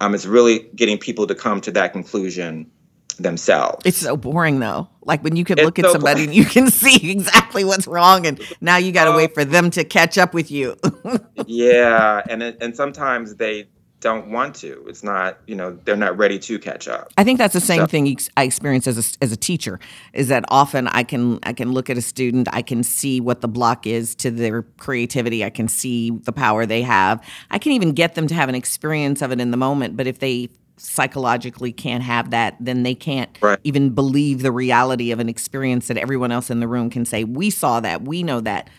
Um, 0.02 0.13
it's 0.15 0.26
really 0.26 0.67
getting 0.76 0.98
people 0.98 1.26
to 1.28 1.36
come 1.36 1.62
to 1.62 1.71
that 1.71 1.93
conclusion 1.93 2.69
themselves. 3.17 3.86
It's 3.86 3.97
so 3.97 4.17
boring 4.17 4.60
though. 4.60 4.89
Like 5.01 5.23
when 5.23 5.36
you 5.36 5.45
can 5.45 5.58
It's 5.58 5.65
look 5.65 5.80
at 5.80 5.86
so 5.86 5.93
somebody 5.93 6.25
boring. 6.25 6.30
and 6.30 6.38
you 6.38 6.45
can 6.45 6.69
see 6.71 7.12
exactly 7.12 7.63
what's 7.63 7.88
wrong, 7.88 8.25
and 8.25 8.41
now 8.62 8.78
you 8.78 8.91
got 8.91 9.06
to 9.06 9.12
wait 9.12 9.32
oh. 9.32 9.34
for 9.36 9.45
them 9.45 9.69
to 9.71 9.84
catch 9.84 10.17
up 10.17 10.34
with 10.34 10.51
you. 10.51 10.75
yeah, 11.45 12.21
and 12.30 12.43
it, 12.43 12.58
and 12.62 12.75
sometimes 12.75 13.36
they 13.36 13.67
don't 14.06 14.30
want 14.30 14.54
to. 14.54 14.86
It's 14.88 15.04
not, 15.04 15.39
you 15.47 15.56
know, 15.56 15.80
they're 15.84 15.95
not 15.95 16.15
ready 16.15 16.38
to 16.38 16.60
catch 16.60 16.88
up. 16.88 17.12
I 17.17 17.23
think 17.23 17.39
that's 17.39 17.56
the 17.56 17.60
same 17.60 17.82
So- 17.82 17.88
thing 17.88 18.17
I 18.38 18.43
experience 18.43 18.86
as 18.86 18.97
a, 18.99 19.23
as 19.23 19.32
a 19.32 19.38
teacher. 19.38 19.80
Is 20.13 20.28
that 20.28 20.45
often 20.49 20.88
I 20.88 21.01
can 21.04 21.39
I 21.41 21.54
can 21.54 21.71
look 21.71 21.89
at 21.89 21.97
a 21.97 22.01
student, 22.01 22.47
I 22.51 22.62
can 22.62 22.84
see 22.84 23.19
what 23.19 23.41
the 23.41 23.47
block 23.47 23.88
is 23.88 24.13
to 24.17 24.30
their 24.30 24.62
creativity. 24.78 25.43
I 25.43 25.49
can 25.49 25.67
see 25.67 26.12
the 26.12 26.32
power 26.32 26.67
they 26.67 26.84
have. 26.84 27.23
I 27.49 27.58
can 27.58 27.71
even 27.71 27.93
get 27.93 28.13
them 28.13 28.28
to 28.28 28.36
have 28.36 28.47
an 28.47 28.56
experience 28.56 29.23
of 29.23 29.32
it 29.32 29.39
in 29.39 29.49
the 29.49 29.58
moment. 29.58 29.97
But 29.97 30.06
if 30.06 30.19
they 30.19 30.49
psychologically 30.77 31.71
can't 31.71 32.03
have 32.03 32.31
that, 32.31 32.55
then 32.59 32.83
they 32.83 32.95
can't 32.95 33.29
Right. 33.41 33.59
even 33.63 33.89
believe 33.91 34.41
the 34.41 34.51
reality 34.51 35.11
of 35.11 35.19
an 35.19 35.29
experience 35.29 35.88
that 35.88 35.97
everyone 35.97 36.31
else 36.31 36.49
in 36.49 36.59
the 36.59 36.67
room 36.67 36.89
can 36.89 37.05
say, 37.05 37.23
"We 37.23 37.49
saw 37.49 37.79
that, 37.79 38.03
we 38.03 38.23
know 38.23 38.41
that." 38.41 38.69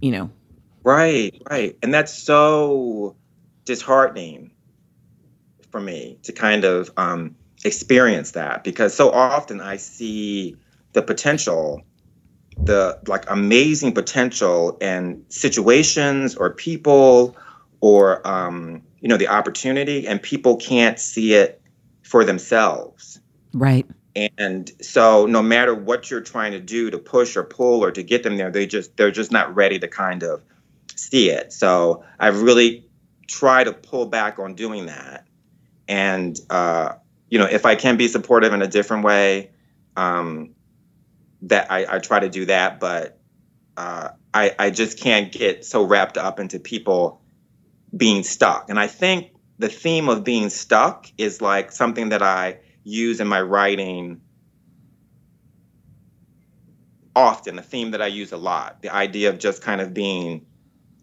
You 0.00 0.10
know, 0.12 0.30
Right, 0.84 1.34
right. 1.50 1.76
And 1.82 1.92
that's 1.92 2.14
so 2.14 3.16
disheartening 3.64 4.52
for 5.72 5.80
me 5.80 6.18
to 6.22 6.32
kind 6.32 6.64
of 6.64 6.90
um, 6.96 7.34
experience 7.64 8.30
that 8.32 8.62
because 8.62 8.94
so 8.94 9.10
often 9.10 9.60
I 9.60 9.76
see 9.76 10.56
the 10.92 11.02
potential, 11.02 11.82
the 12.64 12.98
like 13.08 13.24
amazing 13.28 13.94
potential 13.94 14.78
in 14.80 15.24
situations 15.28 16.36
or 16.36 16.50
people 16.50 17.36
or, 17.80 18.26
um, 18.26 18.82
you 19.00 19.08
know, 19.08 19.16
the 19.16 19.28
opportunity, 19.28 20.06
and 20.06 20.22
people 20.22 20.56
can't 20.56 20.98
see 20.98 21.34
it 21.34 21.60
for 22.02 22.24
themselves. 22.24 23.20
right? 23.52 23.86
And 24.38 24.70
so 24.80 25.26
no 25.26 25.42
matter 25.42 25.74
what 25.74 26.10
you're 26.10 26.22
trying 26.22 26.52
to 26.52 26.60
do 26.60 26.90
to 26.90 26.98
push 26.98 27.36
or 27.36 27.44
pull 27.44 27.84
or 27.84 27.90
to 27.90 28.02
get 28.02 28.22
them 28.22 28.36
there, 28.36 28.50
they 28.50 28.66
just 28.66 28.96
they're 28.96 29.10
just 29.10 29.30
not 29.30 29.54
ready 29.54 29.78
to 29.78 29.88
kind 29.88 30.22
of 30.22 30.42
see 30.94 31.28
it. 31.30 31.52
So 31.52 32.04
I've 32.18 32.40
really 32.40 32.88
tried 33.28 33.64
to 33.64 33.72
pull 33.72 34.06
back 34.06 34.38
on 34.38 34.54
doing 34.54 34.86
that. 34.86 35.26
And 35.86 36.38
uh, 36.48 36.94
you 37.28 37.38
know, 37.38 37.46
if 37.46 37.66
I 37.66 37.74
can 37.74 37.96
be 37.96 38.08
supportive 38.08 38.54
in 38.54 38.62
a 38.62 38.66
different 38.66 39.04
way, 39.04 39.50
um, 39.96 40.54
that 41.42 41.70
I, 41.70 41.96
I 41.96 41.98
try 41.98 42.20
to 42.20 42.28
do 42.28 42.46
that, 42.46 42.80
but 42.80 43.18
uh, 43.76 44.10
I, 44.32 44.54
I 44.58 44.70
just 44.70 44.98
can't 44.98 45.30
get 45.30 45.64
so 45.64 45.84
wrapped 45.84 46.16
up 46.16 46.40
into 46.40 46.58
people 46.58 47.20
being 47.94 48.22
stuck. 48.22 48.70
And 48.70 48.78
I 48.78 48.86
think 48.86 49.32
the 49.58 49.68
theme 49.68 50.08
of 50.08 50.24
being 50.24 50.50
stuck 50.50 51.10
is 51.18 51.40
like 51.40 51.72
something 51.72 52.10
that 52.10 52.22
I 52.22 52.58
use 52.84 53.20
in 53.20 53.28
my 53.28 53.40
writing 53.40 54.20
often, 57.14 57.58
a 57.58 57.62
theme 57.62 57.92
that 57.92 58.02
I 58.02 58.06
use 58.06 58.32
a 58.32 58.36
lot. 58.36 58.82
The 58.82 58.94
idea 58.94 59.30
of 59.30 59.38
just 59.38 59.62
kind 59.62 59.80
of 59.80 59.94
being 59.94 60.46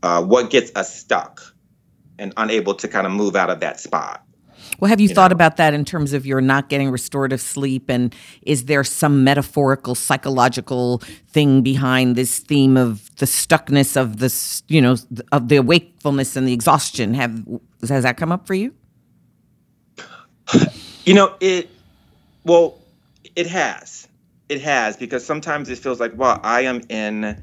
uh, 0.03 0.23
what 0.23 0.49
gets 0.49 0.71
us 0.75 0.95
stuck 0.95 1.41
and 2.19 2.33
unable 2.37 2.75
to 2.75 2.87
kind 2.87 3.07
of 3.07 3.13
move 3.13 3.35
out 3.35 3.49
of 3.49 3.61
that 3.61 3.79
spot. 3.79 4.23
Well, 4.83 4.89
have 4.89 4.99
you, 4.99 5.07
you 5.07 5.15
thought 5.15 5.31
know. 5.31 5.35
about 5.35 5.55
that 5.55 5.73
in 5.73 5.85
terms 5.85 6.11
of 6.11 6.25
you're 6.25 6.41
not 6.41 6.67
getting 6.67 6.89
restorative 6.89 7.39
sleep? 7.39 7.87
And 7.87 8.13
is 8.41 8.65
there 8.65 8.83
some 8.83 9.23
metaphorical, 9.23 9.95
psychological 9.95 10.97
thing 11.29 11.61
behind 11.61 12.17
this 12.17 12.39
theme 12.39 12.75
of 12.75 13.09
the 13.15 13.25
stuckness 13.25 13.95
of 13.95 14.17
this, 14.17 14.61
you 14.67 14.81
know, 14.81 14.97
of 15.31 15.47
the 15.47 15.59
wakefulness 15.59 16.35
and 16.35 16.45
the 16.45 16.51
exhaustion? 16.51 17.13
Have 17.13 17.47
has 17.87 18.03
that 18.03 18.17
come 18.17 18.33
up 18.33 18.45
for 18.45 18.55
you? 18.55 18.73
You 21.05 21.13
know, 21.13 21.33
it, 21.39 21.69
well, 22.43 22.77
it 23.37 23.47
has. 23.47 24.09
It 24.49 24.59
has 24.59 24.97
because 24.97 25.25
sometimes 25.25 25.69
it 25.69 25.77
feels 25.77 26.01
like, 26.01 26.11
well, 26.17 26.41
I 26.43 26.63
am 26.63 26.81
in 26.89 27.41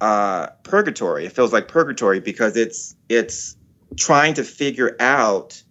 uh, 0.00 0.46
purgatory. 0.62 1.26
It 1.26 1.32
feels 1.32 1.52
like 1.52 1.68
purgatory 1.68 2.20
because 2.20 2.56
it's 2.56 2.96
it's 3.10 3.58
trying 3.98 4.32
to 4.34 4.42
figure 4.42 4.96
out. 5.00 5.61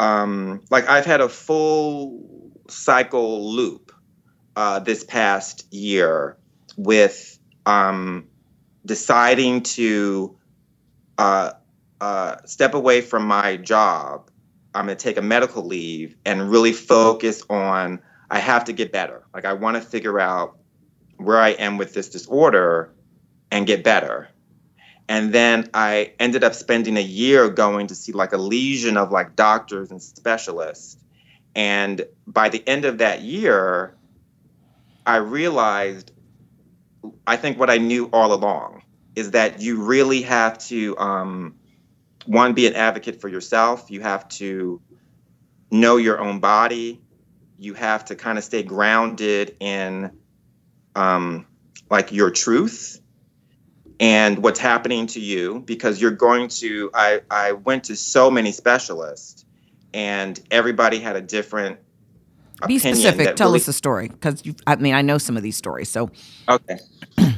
Um, 0.00 0.62
like 0.70 0.88
I've 0.88 1.04
had 1.04 1.20
a 1.20 1.28
full 1.28 2.52
cycle 2.68 3.52
loop 3.52 3.92
uh, 4.56 4.78
this 4.80 5.04
past 5.04 5.66
year 5.72 6.38
with 6.78 7.38
um, 7.66 8.26
deciding 8.86 9.62
to 9.62 10.38
uh, 11.18 11.52
uh, 12.00 12.36
step 12.46 12.72
away 12.72 13.02
from 13.02 13.26
my 13.26 13.58
job. 13.58 14.30
I'm 14.74 14.86
going 14.86 14.96
to 14.96 15.02
take 15.02 15.18
a 15.18 15.22
medical 15.22 15.66
leave 15.66 16.16
and 16.24 16.50
really 16.50 16.72
focus 16.72 17.42
on. 17.50 18.00
I 18.30 18.38
have 18.38 18.64
to 18.66 18.72
get 18.72 18.92
better. 18.92 19.24
Like 19.34 19.44
I 19.44 19.52
want 19.52 19.76
to 19.76 19.82
figure 19.82 20.18
out 20.18 20.56
where 21.18 21.38
I 21.38 21.50
am 21.50 21.76
with 21.76 21.92
this 21.92 22.08
disorder 22.08 22.94
and 23.50 23.66
get 23.66 23.84
better. 23.84 24.28
And 25.10 25.32
then 25.32 25.68
I 25.74 26.12
ended 26.20 26.44
up 26.44 26.54
spending 26.54 26.96
a 26.96 27.02
year 27.02 27.48
going 27.48 27.88
to 27.88 27.96
see 27.96 28.12
like 28.12 28.32
a 28.32 28.36
legion 28.36 28.96
of 28.96 29.10
like 29.10 29.34
doctors 29.34 29.90
and 29.90 30.00
specialists. 30.00 30.96
And 31.52 32.06
by 32.28 32.48
the 32.48 32.62
end 32.64 32.84
of 32.84 32.98
that 32.98 33.20
year, 33.20 33.96
I 35.04 35.16
realized 35.16 36.12
I 37.26 37.36
think 37.38 37.58
what 37.58 37.70
I 37.70 37.78
knew 37.78 38.08
all 38.12 38.32
along 38.32 38.84
is 39.16 39.32
that 39.32 39.60
you 39.60 39.82
really 39.82 40.22
have 40.22 40.58
to 40.68 40.96
um, 40.96 41.56
one 42.26 42.52
be 42.52 42.68
an 42.68 42.74
advocate 42.74 43.20
for 43.20 43.26
yourself. 43.26 43.90
You 43.90 44.02
have 44.02 44.28
to 44.28 44.80
know 45.72 45.96
your 45.96 46.20
own 46.20 46.38
body. 46.38 47.00
You 47.58 47.74
have 47.74 48.04
to 48.06 48.14
kind 48.14 48.38
of 48.38 48.44
stay 48.44 48.62
grounded 48.62 49.56
in 49.58 50.12
um, 50.94 51.46
like 51.90 52.12
your 52.12 52.30
truth 52.30 52.99
and 54.00 54.42
what's 54.42 54.58
happening 54.58 55.06
to 55.06 55.20
you 55.20 55.60
because 55.66 56.00
you're 56.00 56.10
going 56.10 56.48
to 56.48 56.90
I, 56.94 57.20
I 57.30 57.52
went 57.52 57.84
to 57.84 57.96
so 57.96 58.30
many 58.30 58.50
specialists 58.50 59.44
and 59.94 60.40
everybody 60.50 60.98
had 60.98 61.14
a 61.16 61.20
different 61.20 61.78
Be 62.66 62.78
specific. 62.78 63.36
Tell 63.36 63.48
really- 63.48 63.60
us 63.60 63.68
a 63.68 63.72
story, 63.72 64.08
because 64.08 64.42
I 64.66 64.76
mean, 64.76 64.94
I 64.94 65.02
know 65.02 65.18
some 65.18 65.36
of 65.36 65.42
these 65.42 65.56
stories. 65.56 65.88
So, 65.88 66.10
Okay. 66.48 66.78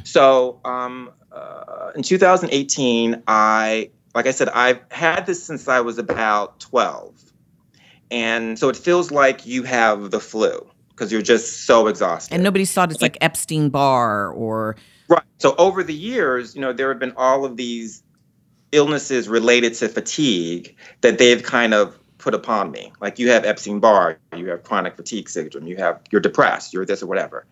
So, 0.03 0.59
um, 0.65 1.11
uh, 1.31 1.91
in 1.95 2.03
2018, 2.03 3.23
I, 3.27 3.89
like 4.13 4.27
I 4.27 4.31
said, 4.31 4.49
I've 4.49 4.79
had 4.91 5.25
this 5.25 5.41
since 5.43 5.67
I 5.67 5.79
was 5.79 5.97
about 5.97 6.59
12. 6.59 7.15
And 8.11 8.59
so 8.59 8.69
it 8.69 8.75
feels 8.77 9.11
like 9.11 9.45
you 9.45 9.63
have 9.63 10.11
the 10.11 10.19
flu 10.19 10.69
because 10.89 11.11
you're 11.11 11.21
just 11.23 11.65
so 11.65 11.87
exhausted. 11.87 12.33
and 12.33 12.43
nobody 12.43 12.65
saw 12.65 12.83
it 12.83 12.91
as 12.91 13.01
like 13.01 13.17
Epstein 13.21 13.69
Barr 13.69 14.29
or 14.29 14.75
Right. 15.13 15.23
So 15.37 15.55
over 15.57 15.83
the 15.83 15.93
years, 15.93 16.55
you 16.55 16.61
know, 16.61 16.73
there 16.73 16.89
have 16.89 16.99
been 16.99 17.13
all 17.17 17.45
of 17.45 17.55
these 17.55 18.03
illnesses 18.71 19.29
related 19.29 19.75
to 19.75 19.87
fatigue 19.87 20.75
that 21.01 21.19
they've 21.19 21.43
kind 21.43 21.73
of 21.73 21.99
put 22.17 22.33
upon 22.33 22.71
me. 22.71 22.93
Like 22.99 23.19
you 23.19 23.29
have 23.29 23.45
Epstein 23.45 23.79
Barr, 23.79 24.17
you 24.35 24.49
have 24.49 24.63
chronic 24.63 24.95
fatigue 24.95 25.29
syndrome, 25.29 25.67
you 25.67 25.77
have 25.77 26.01
you're 26.11 26.21
depressed, 26.21 26.73
you're 26.73 26.85
this 26.85 27.03
or 27.03 27.07
whatever. 27.07 27.45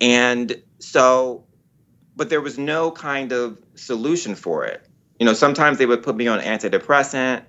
And 0.00 0.62
so 0.78 1.46
but 2.14 2.30
there 2.30 2.40
was 2.40 2.58
no 2.58 2.92
kind 2.92 3.32
of 3.32 3.58
solution 3.74 4.36
for 4.36 4.66
it. 4.66 4.86
You 5.18 5.26
know, 5.26 5.32
sometimes 5.34 5.78
they 5.78 5.86
would 5.86 6.02
put 6.04 6.14
me 6.14 6.28
on 6.28 6.40
antidepressant 6.40 7.42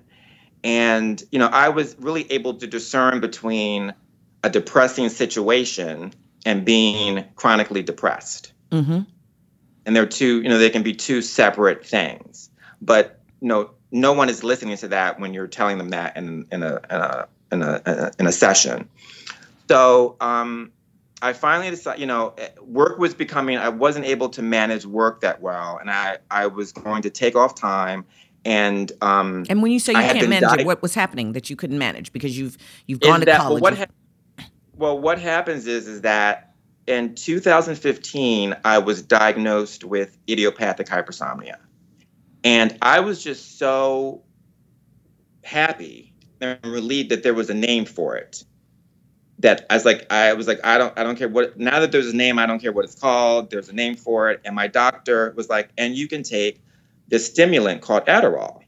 and 0.64 1.22
you 1.30 1.38
know, 1.38 1.46
I 1.46 1.68
was 1.68 1.94
really 2.00 2.30
able 2.32 2.54
to 2.54 2.66
discern 2.66 3.20
between 3.20 3.94
a 4.42 4.50
depressing 4.50 5.08
situation 5.08 6.14
and 6.44 6.64
being 6.64 7.26
chronically 7.36 7.82
depressed 7.84 8.52
hmm 8.72 9.00
and 9.86 9.94
they're 9.96 10.06
two 10.06 10.42
you 10.42 10.48
know 10.48 10.58
they 10.58 10.70
can 10.70 10.82
be 10.82 10.94
two 10.94 11.22
separate 11.22 11.84
things 11.84 12.50
but 12.80 13.20
you 13.40 13.48
know 13.48 13.70
no 13.90 14.12
one 14.12 14.28
is 14.28 14.42
listening 14.42 14.76
to 14.76 14.88
that 14.88 15.20
when 15.20 15.34
you're 15.34 15.46
telling 15.46 15.78
them 15.78 15.90
that 15.90 16.16
in 16.16 16.46
in 16.52 16.62
a 16.62 16.80
in 16.90 17.00
a 17.00 17.28
in 17.52 17.62
a, 17.62 18.10
in 18.18 18.26
a, 18.26 18.32
session 18.32 18.88
so 19.68 20.16
um 20.20 20.72
I 21.24 21.32
finally 21.32 21.70
decided, 21.70 22.00
you 22.00 22.06
know, 22.06 22.34
eh, 22.36 22.48
work 22.60 22.98
was 22.98 23.14
becoming, 23.14 23.56
I 23.56 23.68
wasn't 23.68 24.06
able 24.06 24.28
to 24.30 24.42
manage 24.42 24.84
work 24.84 25.20
that 25.20 25.40
well. 25.40 25.78
And 25.80 25.88
I, 25.88 26.18
I 26.32 26.48
was 26.48 26.72
going 26.72 27.02
to 27.02 27.10
take 27.10 27.36
off 27.36 27.54
time. 27.54 28.04
And 28.44 28.90
um, 29.02 29.44
And 29.48 29.62
when 29.62 29.70
you 29.70 29.78
say 29.78 29.92
you 29.92 29.98
can't 29.98 30.28
manage 30.28 30.60
it, 30.60 30.66
what 30.66 30.82
was 30.82 30.94
happening 30.94 31.32
that 31.32 31.48
you 31.48 31.54
couldn't 31.54 31.78
manage 31.78 32.12
because 32.12 32.36
you've 32.36 32.58
you've 32.86 32.98
gone 32.98 33.20
to 33.20 33.26
that- 33.26 33.38
well, 33.38 33.48
college? 33.48 33.62
what 33.62 33.72
and- 33.74 33.78
hap- 33.78 33.92
well, 34.76 34.98
what 34.98 35.20
happens 35.20 35.68
is 35.68 35.86
is 35.86 36.00
that 36.00 36.51
in 36.86 37.14
2015 37.14 38.56
I 38.64 38.78
was 38.78 39.02
diagnosed 39.02 39.84
with 39.84 40.16
idiopathic 40.28 40.86
hypersomnia, 40.86 41.56
and 42.44 42.76
I 42.82 43.00
was 43.00 43.22
just 43.22 43.58
so 43.58 44.22
happy 45.44 46.12
and 46.40 46.58
relieved 46.64 47.10
that 47.10 47.22
there 47.22 47.34
was 47.34 47.50
a 47.50 47.54
name 47.54 47.84
for 47.84 48.16
it. 48.16 48.44
That 49.38 49.66
I 49.70 49.74
was 49.74 49.84
like, 49.84 50.12
I 50.12 50.34
was 50.34 50.46
like, 50.46 50.60
I 50.64 50.78
don't, 50.78 50.96
I 50.96 51.02
don't 51.02 51.16
care 51.16 51.28
what. 51.28 51.58
Now 51.58 51.80
that 51.80 51.90
there's 51.90 52.08
a 52.08 52.16
name, 52.16 52.38
I 52.38 52.46
don't 52.46 52.60
care 52.60 52.72
what 52.72 52.84
it's 52.84 52.94
called. 52.94 53.50
There's 53.50 53.68
a 53.68 53.74
name 53.74 53.96
for 53.96 54.30
it, 54.30 54.40
and 54.44 54.54
my 54.54 54.68
doctor 54.68 55.32
was 55.36 55.48
like, 55.48 55.70
and 55.76 55.96
you 55.96 56.06
can 56.06 56.22
take 56.22 56.62
this 57.08 57.26
stimulant 57.26 57.82
called 57.82 58.06
Adderall. 58.06 58.62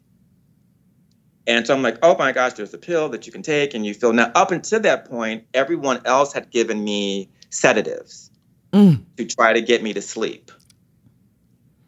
And 1.47 1.67
so 1.67 1.75
I'm 1.75 1.83
like, 1.83 1.99
oh 2.03 2.17
my 2.17 2.33
gosh, 2.33 2.55
there's 2.55 2.73
a 2.73 2.79
pill 2.79 3.11
that 3.11 3.27
you 3.27 3.33
can 3.33 3.43
take 3.43 3.75
and 3.75 3.85
you 3.85 3.95
feel. 3.95 4.13
Now, 4.13 4.33
up 4.35 4.51
until 4.51 4.81
that 4.81 5.09
point, 5.09 5.45
everyone 5.53 6.01
else 6.07 6.33
had 6.33 6.51
given 6.51 6.83
me 6.83 7.29
sedatives 7.55 8.31
Mm. 8.75 9.05
to 9.17 9.25
try 9.25 9.53
to 9.53 9.61
get 9.61 9.85
me 9.85 9.93
to 9.93 10.03
sleep. 10.03 10.51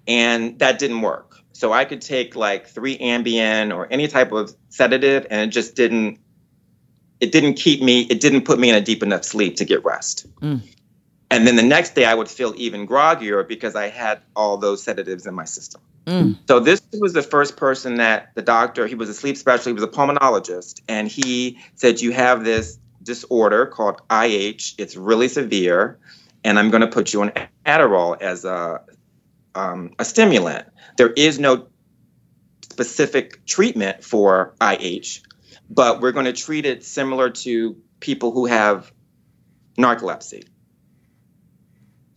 And 0.06 0.56
that 0.60 0.78
didn't 0.78 1.02
work. 1.02 1.36
So 1.52 1.72
I 1.72 1.84
could 1.84 2.00
take 2.00 2.36
like 2.36 2.68
three 2.68 2.96
Ambien 2.98 3.74
or 3.74 3.88
any 3.90 4.06
type 4.06 4.30
of 4.30 4.54
sedative 4.68 5.26
and 5.28 5.40
it 5.40 5.52
just 5.52 5.74
didn't, 5.74 6.20
it 7.18 7.32
didn't 7.32 7.54
keep 7.54 7.82
me, 7.82 8.02
it 8.02 8.20
didn't 8.20 8.42
put 8.42 8.60
me 8.60 8.68
in 8.70 8.76
a 8.76 8.80
deep 8.80 9.02
enough 9.02 9.24
sleep 9.24 9.56
to 9.56 9.64
get 9.64 9.84
rest. 9.84 10.26
Mm. 10.40 10.60
And 11.28 11.44
then 11.44 11.56
the 11.56 11.62
next 11.64 11.96
day 11.96 12.04
I 12.04 12.14
would 12.14 12.28
feel 12.28 12.54
even 12.56 12.86
groggier 12.86 13.46
because 13.48 13.74
I 13.74 13.88
had 13.88 14.20
all 14.36 14.56
those 14.56 14.80
sedatives 14.80 15.26
in 15.26 15.34
my 15.34 15.44
system. 15.44 15.80
Mm. 16.06 16.38
So 16.46 16.60
this 16.60 16.80
was 17.00 17.14
the 17.14 17.22
first 17.22 17.56
person 17.56 17.96
that 17.96 18.30
the 18.36 18.42
doctor, 18.42 18.86
he 18.86 18.94
was 18.94 19.08
a 19.08 19.14
sleep 19.14 19.36
specialist, 19.36 19.66
he 19.66 19.72
was 19.72 19.82
a 19.82 19.88
pulmonologist, 19.88 20.82
and 20.86 21.08
he 21.08 21.58
said, 21.74 22.00
You 22.00 22.12
have 22.12 22.44
this 22.44 22.78
disorder 23.06 23.64
called 23.66 24.02
IH. 24.10 24.74
It's 24.78 24.96
really 24.96 25.28
severe, 25.28 25.98
and 26.44 26.58
I'm 26.58 26.70
going 26.70 26.82
to 26.82 26.88
put 26.88 27.12
you 27.12 27.22
on 27.22 27.32
Adderall 27.64 28.20
as 28.20 28.44
a, 28.44 28.82
um, 29.54 29.92
a 29.98 30.04
stimulant. 30.04 30.66
There 30.98 31.10
is 31.10 31.38
no 31.38 31.68
specific 32.62 33.46
treatment 33.46 34.04
for 34.04 34.54
IH, 34.60 35.22
but 35.70 36.00
we're 36.02 36.12
going 36.12 36.26
to 36.26 36.32
treat 36.34 36.66
it 36.66 36.84
similar 36.84 37.30
to 37.30 37.76
people 38.00 38.32
who 38.32 38.46
have 38.46 38.92
narcolepsy. 39.78 40.46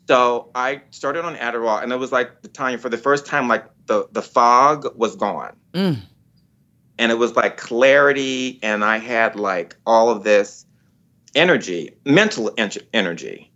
So 0.08 0.50
I 0.56 0.82
started 0.90 1.24
on 1.24 1.36
Adderall, 1.36 1.82
and 1.84 1.94
it 1.94 1.98
was 1.98 2.12
like 2.12 2.42
the 2.42 2.48
time 2.48 2.80
for 2.80 2.90
the 2.90 2.98
first 2.98 3.26
time, 3.28 3.48
like 3.48 3.66
the 3.86 4.08
the 4.12 4.22
fog 4.24 4.88
was 4.98 5.16
gone, 5.16 5.56
Mm. 5.74 5.98
and 6.98 7.12
it 7.12 7.16
was 7.16 7.36
like 7.36 7.58
clarity, 7.58 8.60
and 8.64 8.84
I 8.84 8.98
had 8.98 9.36
like 9.36 9.76
all 9.86 10.10
of 10.10 10.24
this 10.24 10.66
energy, 11.36 11.92
mental 12.06 12.52
en- 12.58 12.72
energy, 12.94 13.52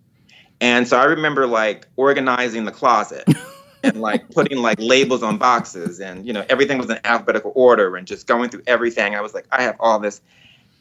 and 0.61 0.87
so 0.87 0.97
I 0.97 1.05
remember 1.05 1.47
like 1.47 1.87
organizing 1.95 2.65
the 2.65 2.71
closet 2.71 3.27
and 3.83 4.01
like 4.01 4.29
putting 4.29 4.59
like 4.59 4.79
labels 4.79 5.23
on 5.23 5.37
boxes, 5.37 5.99
and 5.99 6.25
you 6.25 6.33
know 6.33 6.45
everything 6.49 6.77
was 6.77 6.89
in 6.89 6.99
alphabetical 7.03 7.51
order, 7.55 7.95
and 7.95 8.07
just 8.07 8.27
going 8.27 8.49
through 8.49 8.63
everything. 8.67 9.15
I 9.15 9.21
was 9.21 9.33
like, 9.33 9.47
I 9.51 9.63
have 9.63 9.75
all 9.79 9.99
this, 9.99 10.21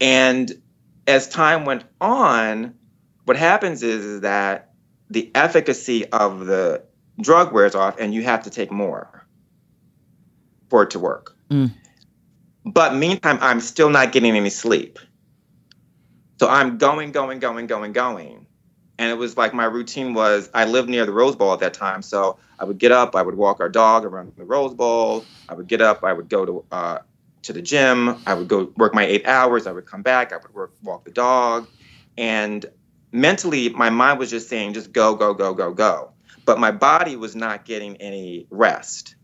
and 0.00 0.52
as 1.07 1.28
time 1.28 1.64
went 1.64 1.85
on, 2.00 2.74
what 3.24 3.37
happens 3.37 3.83
is, 3.83 4.05
is 4.05 4.20
that 4.22 4.72
the 5.11 5.31
efficacy 5.35 6.07
of 6.07 6.46
the 6.46 6.83
drug 7.20 7.52
wears 7.52 7.74
off 7.74 7.96
and 7.98 8.14
you 8.14 8.22
have 8.22 8.42
to 8.44 8.50
take 8.50 8.70
more 8.70 9.26
for 10.68 10.83
it 10.85 10.90
to 10.90 10.98
work. 10.98 11.37
Mm. 11.50 11.72
But 12.64 12.94
meantime, 12.94 13.38
I'm 13.40 13.61
still 13.61 13.90
not 13.90 14.12
getting 14.12 14.35
any 14.37 14.50
sleep. 14.50 14.98
So 16.42 16.48
I'm 16.48 16.76
going, 16.76 17.12
going, 17.12 17.38
going, 17.38 17.68
going, 17.68 17.92
going. 17.92 18.48
And 18.98 19.09
it 19.09 19.14
was 19.14 19.37
like 19.37 19.55
my 19.55 19.64
routine 19.64 20.12
was 20.12 20.50
I 20.52 20.64
lived 20.64 20.88
near 20.88 21.07
the 21.07 21.12
Rose 21.12 21.37
Bowl 21.37 21.52
at 21.52 21.61
that 21.61 21.72
time. 21.72 22.02
So 22.02 22.37
I 22.59 22.64
would 22.64 22.78
get 22.78 22.90
up, 22.90 23.14
I 23.14 23.22
would 23.22 23.37
walk 23.37 23.61
our 23.61 23.68
dog 23.68 24.05
around 24.05 24.33
the 24.37 24.42
Rose 24.42 24.74
Bowl. 24.74 25.24
I 25.48 25.55
would 25.55 25.68
get 25.68 25.81
up, 25.81 26.02
I 26.02 26.12
would 26.12 26.28
go 26.28 26.44
to 26.44 26.64
uh, 26.72 26.98
to 27.42 27.52
the 27.52 27.62
gym. 27.62 28.20
I 28.26 28.35
would 28.35 28.48
go 28.48 28.72
work 28.76 28.92
my 28.92 29.05
eight 29.05 29.24
hours. 29.24 29.68
I 29.68 29.70
would 29.70 29.87
come 29.87 30.02
back. 30.02 30.33
I 30.33 30.38
would 30.38 30.52
work, 30.52 30.72
walk 30.83 31.05
the 31.05 31.12
dog. 31.12 31.68
And 32.18 32.66
mentally, 33.12 33.68
my 33.68 33.90
mind 33.90 34.18
was 34.18 34.28
just 34.28 34.48
saying, 34.48 34.72
just 34.72 34.90
go, 34.90 35.14
go, 35.14 35.35
go, 35.35 35.55
go, 35.55 35.72
go. 35.72 36.11
But 36.44 36.59
my 36.59 36.72
body 36.72 37.14
was 37.14 37.37
not 37.37 37.64
getting 37.64 37.96
any 37.98 38.48
rest. 38.50 39.14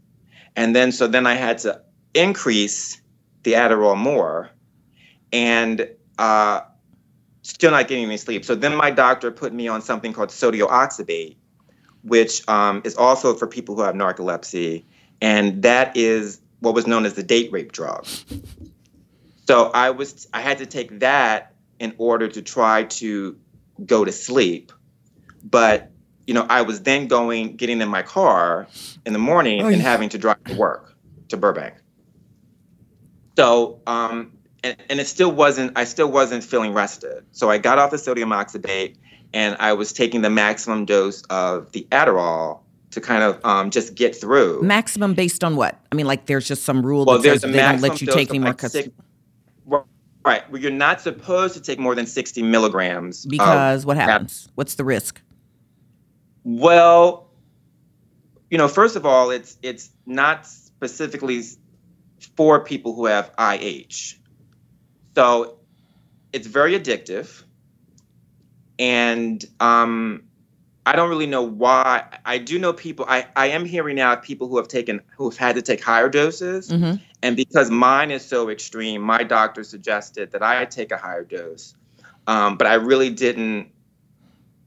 And 0.54 0.72
then, 0.72 0.92
so 0.92 1.08
then 1.08 1.26
I 1.26 1.34
had 1.34 1.58
to 1.58 1.82
increase 2.14 3.02
the 3.42 3.54
Adderall 3.54 3.98
more 3.98 4.50
and 5.32 5.88
uh, 6.18 6.60
still 7.48 7.70
not 7.70 7.88
getting 7.88 8.04
any 8.04 8.16
sleep. 8.16 8.44
So 8.44 8.54
then 8.54 8.76
my 8.76 8.90
doctor 8.90 9.30
put 9.30 9.52
me 9.52 9.68
on 9.68 9.80
something 9.80 10.12
called 10.12 10.30
sodium 10.30 10.68
oxybate, 10.68 11.36
which 12.02 12.46
um, 12.48 12.82
is 12.84 12.94
also 12.96 13.34
for 13.34 13.46
people 13.46 13.74
who 13.74 13.82
have 13.82 13.94
narcolepsy. 13.94 14.84
And 15.20 15.62
that 15.62 15.96
is 15.96 16.40
what 16.60 16.74
was 16.74 16.86
known 16.86 17.06
as 17.06 17.14
the 17.14 17.22
date 17.22 17.50
rape 17.50 17.72
drug. 17.72 18.06
So 19.46 19.70
I 19.72 19.90
was 19.90 20.28
I 20.32 20.42
had 20.42 20.58
to 20.58 20.66
take 20.66 21.00
that 21.00 21.54
in 21.78 21.94
order 21.98 22.28
to 22.28 22.42
try 22.42 22.84
to 22.84 23.38
go 23.84 24.04
to 24.04 24.12
sleep. 24.12 24.72
But 25.42 25.90
you 26.26 26.34
know, 26.34 26.46
I 26.48 26.62
was 26.62 26.82
then 26.82 27.06
going 27.06 27.56
getting 27.56 27.80
in 27.80 27.88
my 27.88 28.02
car 28.02 28.66
in 29.06 29.14
the 29.14 29.18
morning 29.18 29.62
and 29.62 29.80
having 29.80 30.10
to 30.10 30.18
drive 30.18 30.44
to 30.44 30.54
work 30.54 30.94
to 31.28 31.38
Burbank. 31.38 31.74
So 33.36 33.80
um 33.86 34.37
and, 34.64 34.76
and 34.90 35.00
it 35.00 35.06
still 35.06 35.30
wasn't 35.30 35.76
I 35.76 35.84
still 35.84 36.10
wasn't 36.10 36.44
feeling 36.44 36.72
rested. 36.74 37.24
So 37.32 37.50
I 37.50 37.58
got 37.58 37.78
off 37.78 37.90
the 37.90 37.98
sodium 37.98 38.30
oxybate 38.30 38.96
and 39.32 39.56
I 39.60 39.72
was 39.72 39.92
taking 39.92 40.22
the 40.22 40.30
maximum 40.30 40.84
dose 40.84 41.22
of 41.24 41.72
the 41.72 41.86
Adderall 41.90 42.60
to 42.90 43.00
kind 43.00 43.22
of 43.22 43.44
um, 43.44 43.70
just 43.70 43.94
get 43.94 44.16
through. 44.16 44.62
Maximum 44.62 45.14
based 45.14 45.44
on 45.44 45.56
what? 45.56 45.78
I 45.92 45.94
mean, 45.94 46.06
like 46.06 46.26
there's 46.26 46.48
just 46.48 46.64
some 46.64 46.84
rule 46.84 47.04
Well, 47.04 47.18
that 47.18 47.22
there's 47.22 47.40
says 47.42 47.52
they 47.52 47.58
don't 47.58 47.80
let 47.80 48.00
you 48.00 48.06
take 48.06 48.30
any 48.30 48.38
more 48.38 48.50
like 48.50 48.58
cus- 48.58 48.72
six- 48.72 48.88
Right. 50.24 50.50
Well, 50.50 50.60
you're 50.60 50.70
not 50.70 51.00
supposed 51.00 51.54
to 51.54 51.60
take 51.60 51.78
more 51.78 51.94
than 51.94 52.04
60 52.04 52.42
milligrams. 52.42 53.24
because 53.24 53.86
what 53.86 53.96
happens? 53.96 54.48
What's 54.56 54.74
the 54.74 54.84
risk? 54.84 55.22
Well, 56.44 57.30
you 58.50 58.58
know, 58.58 58.68
first 58.68 58.96
of 58.96 59.06
all, 59.06 59.30
it's 59.30 59.56
it's 59.62 59.90
not 60.06 60.46
specifically 60.46 61.42
for 62.36 62.62
people 62.62 62.94
who 62.94 63.06
have 63.06 63.30
IH. 63.38 64.17
So 65.18 65.58
it's 66.32 66.46
very 66.46 66.78
addictive. 66.78 67.42
And 68.78 69.44
um, 69.58 70.22
I 70.86 70.94
don't 70.94 71.08
really 71.10 71.26
know 71.26 71.42
why. 71.42 72.04
I 72.24 72.38
do 72.38 72.56
know 72.56 72.72
people, 72.72 73.04
I, 73.08 73.26
I 73.34 73.48
am 73.48 73.64
hearing 73.64 73.96
now 73.96 74.12
of 74.12 74.22
people 74.22 74.46
who 74.46 74.58
have 74.58 74.68
taken, 74.68 75.00
who 75.16 75.28
have 75.28 75.36
had 75.36 75.56
to 75.56 75.62
take 75.62 75.82
higher 75.82 76.08
doses. 76.08 76.68
Mhm. 76.70 77.00
And 77.20 77.34
because 77.34 77.68
mine 77.68 78.12
is 78.12 78.24
so 78.24 78.48
extreme, 78.48 79.02
my 79.02 79.24
doctor 79.24 79.64
suggested 79.64 80.30
that 80.30 80.44
I 80.44 80.64
take 80.66 80.92
a 80.92 80.96
higher 80.96 81.24
dose. 81.24 81.74
Um, 82.28 82.56
but 82.56 82.68
I 82.68 82.74
really 82.74 83.10
didn't 83.10 83.72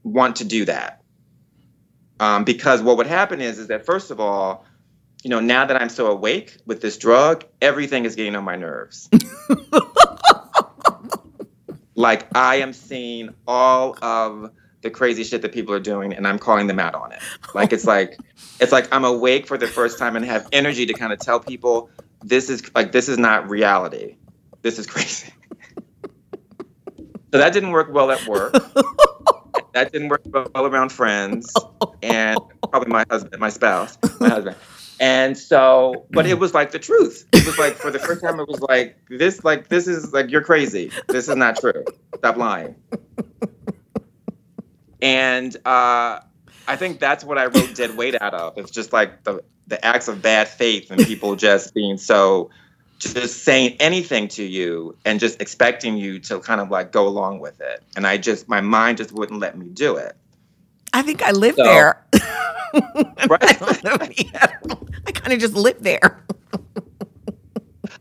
want 0.02 0.36
to 0.36 0.44
do 0.44 0.66
that. 0.66 1.02
Um, 2.20 2.44
because 2.44 2.82
what 2.82 2.98
would 2.98 3.06
happen 3.06 3.40
is, 3.40 3.58
is 3.58 3.68
that 3.68 3.86
first 3.86 4.10
of 4.10 4.20
all, 4.20 4.66
you 5.24 5.30
know, 5.30 5.40
now 5.40 5.64
that 5.64 5.80
I'm 5.80 5.88
so 5.88 6.08
awake 6.08 6.58
with 6.66 6.82
this 6.82 6.98
drug, 6.98 7.44
everything 7.62 8.04
is 8.04 8.16
getting 8.16 8.36
on 8.36 8.44
my 8.44 8.56
nerves. 8.56 9.08
like 11.94 12.26
I 12.36 12.56
am 12.56 12.72
seeing 12.72 13.34
all 13.46 13.96
of 14.02 14.50
the 14.82 14.90
crazy 14.90 15.24
shit 15.24 15.42
that 15.42 15.52
people 15.52 15.74
are 15.74 15.80
doing, 15.80 16.12
and 16.12 16.26
I'm 16.26 16.38
calling 16.38 16.66
them 16.66 16.78
out 16.78 16.94
on 16.94 17.12
it. 17.12 17.20
Like 17.54 17.72
it's 17.72 17.84
like, 17.84 18.18
it's 18.60 18.72
like 18.72 18.92
I'm 18.92 19.04
awake 19.04 19.46
for 19.46 19.56
the 19.56 19.66
first 19.66 19.98
time 19.98 20.16
and 20.16 20.24
have 20.24 20.48
energy 20.52 20.86
to 20.86 20.94
kind 20.94 21.12
of 21.12 21.18
tell 21.18 21.38
people 21.38 21.90
this 22.22 22.50
is 22.50 22.62
like 22.74 22.92
this 22.92 23.08
is 23.08 23.18
not 23.18 23.48
reality. 23.48 24.16
This 24.62 24.78
is 24.78 24.86
crazy. 24.86 25.32
so 26.04 27.38
that 27.38 27.52
didn't 27.52 27.70
work 27.70 27.92
well 27.92 28.10
at 28.10 28.26
work. 28.26 28.52
that 29.72 29.92
didn't 29.92 30.08
work 30.08 30.22
well 30.26 30.66
around 30.66 30.90
friends 30.92 31.52
and 32.02 32.38
probably 32.70 32.90
my 32.90 33.04
husband, 33.10 33.40
my 33.40 33.48
spouse, 33.48 33.98
my 34.20 34.28
husband. 34.28 34.56
And 35.02 35.36
so, 35.36 36.06
but 36.10 36.26
it 36.26 36.38
was 36.38 36.54
like 36.54 36.70
the 36.70 36.78
truth. 36.78 37.26
It 37.32 37.44
was 37.44 37.58
like 37.58 37.74
for 37.74 37.90
the 37.90 37.98
first 37.98 38.22
time, 38.22 38.38
it 38.38 38.46
was 38.46 38.60
like 38.60 38.96
this, 39.10 39.42
like 39.42 39.66
this 39.66 39.88
is 39.88 40.12
like 40.12 40.30
you're 40.30 40.42
crazy. 40.44 40.92
This 41.08 41.28
is 41.28 41.34
not 41.34 41.58
true. 41.58 41.84
Stop 42.16 42.36
lying. 42.36 42.76
And 45.00 45.56
uh, 45.66 46.20
I 46.68 46.76
think 46.76 47.00
that's 47.00 47.24
what 47.24 47.36
I 47.36 47.46
wrote 47.46 47.74
"Dead 47.74 47.96
Weight" 47.96 48.14
out 48.22 48.32
of. 48.32 48.56
It's 48.58 48.70
just 48.70 48.92
like 48.92 49.24
the 49.24 49.42
the 49.66 49.84
acts 49.84 50.06
of 50.06 50.22
bad 50.22 50.46
faith 50.46 50.92
and 50.92 51.04
people 51.04 51.34
just 51.34 51.74
being 51.74 51.96
so 51.98 52.50
just 53.00 53.42
saying 53.42 53.76
anything 53.80 54.28
to 54.28 54.44
you 54.44 54.96
and 55.04 55.18
just 55.18 55.40
expecting 55.42 55.96
you 55.96 56.20
to 56.20 56.38
kind 56.38 56.60
of 56.60 56.70
like 56.70 56.92
go 56.92 57.08
along 57.08 57.40
with 57.40 57.60
it. 57.60 57.82
And 57.96 58.06
I 58.06 58.16
just, 58.16 58.48
my 58.48 58.60
mind 58.60 58.98
just 58.98 59.10
wouldn't 59.10 59.40
let 59.40 59.58
me 59.58 59.66
do 59.66 59.96
it. 59.96 60.16
I 60.92 61.02
think 61.02 61.20
I 61.22 61.32
live 61.32 61.56
So- 61.56 61.64
there. 61.64 62.06
Right? 63.28 64.82
I 65.06 65.12
kind 65.12 65.32
of 65.32 65.38
just 65.40 65.54
live 65.54 65.82
there. 65.82 66.24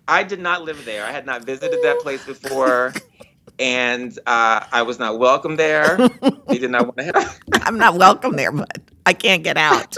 I 0.08 0.24
did 0.24 0.40
not 0.40 0.64
live 0.64 0.84
there. 0.86 1.06
I 1.06 1.12
had 1.12 1.26
not 1.26 1.44
visited 1.44 1.80
that 1.84 2.00
place 2.00 2.26
before. 2.26 2.94
And 3.60 4.18
uh, 4.26 4.66
I 4.72 4.82
was 4.84 4.98
not 5.00 5.20
welcome 5.20 5.56
there. 5.56 5.98
They 6.48 6.58
did 6.58 6.72
not 6.72 6.84
want 6.86 6.98
to 6.98 7.04
have. 7.06 7.40
I'm 7.62 7.78
not 7.78 7.96
welcome 7.96 8.36
there, 8.36 8.52
but 8.52 8.70
I 9.06 9.14
can't 9.14 9.44
get 9.44 9.58
out. 9.58 9.96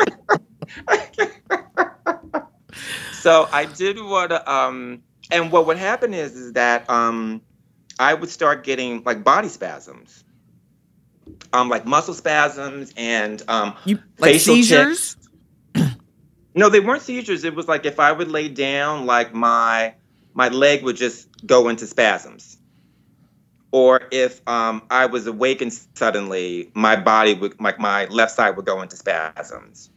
so 3.14 3.48
I 3.52 3.66
did 3.66 4.02
what, 4.02 4.48
um, 4.48 5.04
and 5.32 5.52
what 5.52 5.66
would 5.68 5.78
happen 5.78 6.14
is, 6.14 6.36
is 6.36 6.54
that 6.54 6.90
um, 6.90 7.42
I 8.00 8.14
would 8.14 8.30
start 8.30 8.64
getting 8.64 9.04
like 9.04 9.24
body 9.24 9.48
spasms, 9.48 10.24
um, 11.54 11.70
like 11.70 11.86
muscle 11.86 12.14
spasms 12.14 12.94
and 12.98 13.42
um, 13.48 13.76
You 13.86 14.00
like 14.20 14.34
facial 14.34 14.56
seizures? 14.56 15.16
tics. 15.16 15.23
No, 16.56 16.70
they 16.70 16.80
weren't 16.80 17.02
seizures. 17.02 17.44
It 17.44 17.56
was 17.56 17.68
like 17.68 17.86
if 17.86 18.00
I 18.00 18.12
would 18.12 18.30
lay 18.30 18.48
down, 18.48 19.06
like 19.06 19.34
my 19.34 19.96
my 20.34 20.50
leg 20.50 20.84
would 20.84 20.96
just 20.96 21.28
go 21.46 21.70
into 21.70 21.88
spasms, 21.88 22.58
or 23.72 24.02
if 24.12 24.48
um, 24.48 24.84
I 24.90 25.08
was 25.08 25.28
awakened 25.28 25.74
suddenly, 25.96 26.72
my 26.74 26.96
body 26.96 27.34
would 27.34 27.60
like 27.60 27.80
my 27.80 28.06
left 28.06 28.34
side 28.34 28.56
would 28.56 28.66
go 28.66 28.82
into 28.82 28.96
spasms, 28.96 29.90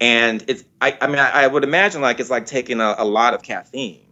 and 0.00 0.44
it's 0.46 0.64
I, 0.80 0.96
I 1.00 1.06
mean 1.08 1.18
I, 1.18 1.44
I 1.44 1.46
would 1.46 1.64
imagine 1.64 2.00
like 2.02 2.20
it's 2.20 2.30
like 2.30 2.46
taking 2.46 2.80
a, 2.80 2.94
a 2.98 3.04
lot 3.04 3.34
of 3.34 3.42
caffeine, 3.42 4.06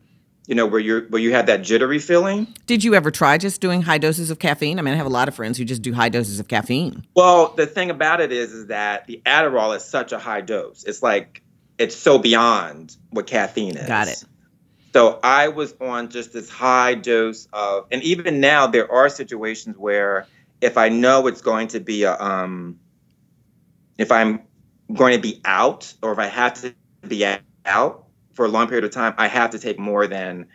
you 0.48 0.56
know, 0.56 0.66
where 0.66 0.80
you're 0.80 1.02
where 1.08 1.22
you 1.22 1.32
have 1.32 1.46
that 1.46 1.62
jittery 1.62 2.00
feeling. 2.00 2.52
Did 2.66 2.82
you 2.82 2.96
ever 2.96 3.12
try 3.12 3.38
just 3.38 3.60
doing 3.60 3.82
high 3.82 3.98
doses 3.98 4.32
of 4.32 4.40
caffeine? 4.40 4.80
I 4.80 4.82
mean, 4.82 4.94
I 4.94 4.96
have 4.96 5.06
a 5.06 5.10
lot 5.10 5.28
of 5.28 5.36
friends 5.36 5.58
who 5.58 5.64
just 5.64 5.82
do 5.82 5.92
high 5.92 6.08
doses 6.08 6.40
of 6.40 6.48
caffeine. 6.48 7.06
Well, 7.14 7.54
the 7.54 7.66
thing 7.66 7.90
about 7.90 8.20
it 8.20 8.32
is, 8.32 8.52
is 8.52 8.66
that 8.66 9.06
the 9.06 9.22
Adderall 9.24 9.76
is 9.76 9.84
such 9.84 10.10
a 10.10 10.18
high 10.18 10.40
dose. 10.40 10.82
It's 10.82 11.04
like 11.04 11.43
it's 11.78 11.96
so 11.96 12.18
beyond 12.18 12.96
what 13.10 13.26
caffeine 13.26 13.76
is. 13.76 13.86
Got 13.86 14.08
it. 14.08 14.24
So 14.92 15.18
I 15.22 15.48
was 15.48 15.74
on 15.80 16.08
just 16.08 16.32
this 16.32 16.48
high 16.48 16.94
dose 16.94 17.48
of, 17.52 17.86
and 17.90 18.02
even 18.02 18.40
now 18.40 18.68
there 18.68 18.90
are 18.90 19.08
situations 19.08 19.76
where 19.76 20.26
if 20.60 20.78
I 20.78 20.88
know 20.88 21.26
it's 21.26 21.40
going 21.40 21.68
to 21.68 21.80
be 21.80 22.04
a, 22.04 22.16
um, 22.20 22.78
if 23.98 24.12
I'm 24.12 24.42
going 24.92 25.14
to 25.14 25.20
be 25.20 25.40
out 25.44 25.92
or 26.00 26.12
if 26.12 26.18
I 26.18 26.26
have 26.26 26.54
to 26.62 26.74
be 27.08 27.26
out 27.66 28.04
for 28.34 28.44
a 28.44 28.48
long 28.48 28.68
period 28.68 28.84
of 28.84 28.92
time, 28.92 29.14
I 29.18 29.26
have 29.26 29.50
to 29.50 29.58
take 29.58 29.78
more 29.78 30.06
than 30.06 30.46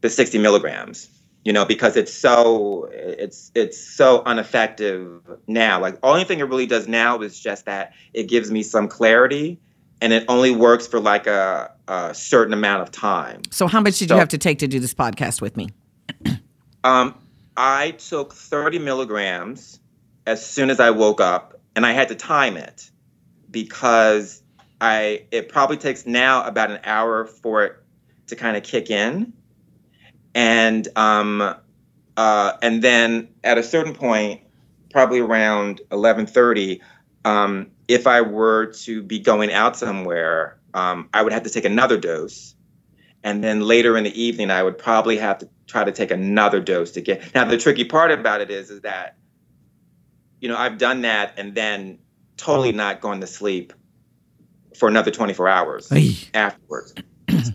the 0.00 0.08
60 0.08 0.38
milligrams 0.38 1.08
you 1.46 1.52
know 1.52 1.64
because 1.64 1.96
it's 1.96 2.12
so 2.12 2.88
it's 2.92 3.52
it's 3.54 3.78
so 3.78 4.22
ineffective 4.24 5.22
now 5.46 5.80
like 5.80 5.96
only 6.02 6.24
thing 6.24 6.40
it 6.40 6.48
really 6.48 6.66
does 6.66 6.88
now 6.88 7.20
is 7.20 7.38
just 7.38 7.64
that 7.66 7.92
it 8.12 8.24
gives 8.24 8.50
me 8.50 8.62
some 8.62 8.88
clarity 8.88 9.60
and 10.00 10.12
it 10.12 10.24
only 10.28 10.50
works 10.54 10.86
for 10.86 11.00
like 11.00 11.26
a, 11.26 11.70
a 11.88 12.14
certain 12.14 12.52
amount 12.52 12.82
of 12.82 12.90
time 12.90 13.42
So, 13.50 13.66
how 13.66 13.80
much 13.80 13.98
did 13.98 14.08
So- 14.08 14.14
you 14.14 14.18
have 14.18 14.28
to 14.30 14.38
take 14.38 14.58
to 14.60 14.68
do 14.68 14.78
this 14.80 14.94
podcast 14.94 15.40
with 15.40 15.56
me? 15.56 15.70
um 16.84 17.14
i 17.56 17.92
took 17.92 18.32
30 18.32 18.78
milligrams 18.78 19.80
as 20.26 20.44
soon 20.44 20.70
as 20.70 20.78
i 20.80 20.90
woke 20.90 21.20
up 21.20 21.58
and 21.74 21.84
i 21.86 21.92
had 21.92 22.08
to 22.08 22.14
time 22.14 22.56
it 22.56 22.90
because 23.50 24.42
i 24.80 25.24
it 25.32 25.48
probably 25.48 25.76
takes 25.76 26.06
now 26.06 26.44
about 26.44 26.70
an 26.70 26.78
hour 26.84 27.24
for 27.26 27.64
it 27.64 27.72
to 28.28 28.36
kind 28.36 28.56
of 28.56 28.62
kick 28.62 28.90
in 28.90 29.32
and 30.34 30.88
um 30.96 31.54
uh 32.16 32.52
and 32.62 32.82
then 32.82 33.28
at 33.42 33.58
a 33.58 33.62
certain 33.62 33.94
point 33.94 34.40
probably 34.90 35.20
around 35.20 35.80
11:30 35.90 36.80
um 37.24 37.70
if 37.88 38.06
i 38.06 38.20
were 38.20 38.66
to 38.66 39.02
be 39.02 39.18
going 39.18 39.52
out 39.52 39.76
somewhere 39.76 40.58
um 40.74 41.08
i 41.12 41.22
would 41.22 41.32
have 41.32 41.44
to 41.44 41.50
take 41.50 41.64
another 41.64 41.96
dose. 41.98 42.54
And 43.24 43.42
then 43.42 43.60
later 43.60 43.96
in 43.96 44.04
the 44.04 44.22
evening 44.22 44.50
i 44.50 44.62
would 44.62 44.78
probably 44.78 45.18
have 45.18 45.38
to 45.38 45.48
try 45.66 45.82
to 45.82 45.92
take 45.92 46.10
another 46.10 46.60
dose 46.60 46.92
to 46.92 47.00
get 47.00 47.34
now 47.34 47.44
the 47.44 47.58
tricky 47.58 47.84
part 47.84 48.12
about 48.12 48.40
it 48.40 48.50
is 48.50 48.70
is 48.70 48.82
that 48.82 49.16
you 50.40 50.48
know 50.48 50.56
i've 50.56 50.78
done 50.78 51.02
that 51.02 51.34
and 51.38 51.54
then 51.54 51.98
totally 52.36 52.72
not 52.72 53.00
going 53.00 53.20
to 53.20 53.26
sleep 53.26 53.72
for 54.76 54.88
another 54.88 55.10
24 55.10 55.48
hours 55.48 55.88
afterwards. 56.34 56.94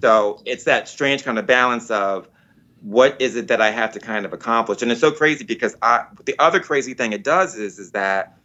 So 0.02 0.41
it's 0.46 0.65
that 0.65 0.88
strange 0.88 1.24
kind 1.24 1.38
of 1.39 1.46
balance 1.46 1.91
of 1.91 2.28
what 2.82 3.22
is 3.22 3.36
it 3.36 3.50
that 3.50 3.62
I 3.62 3.72
have 3.72 3.94
to 3.94 4.00
kind 4.00 4.26
of 4.26 4.34
accomplish? 4.34 4.82
And 4.82 4.91
it's 4.91 5.02
so 5.02 5.12
crazy 5.12 5.46
because 5.46 5.76
I 5.82 6.06
the 6.26 6.36
other 6.39 6.60
crazy 6.60 6.94
thing 6.94 7.13
it 7.13 7.24
does 7.24 7.56
is 7.56 7.80
is 7.80 7.91
that 7.91 8.38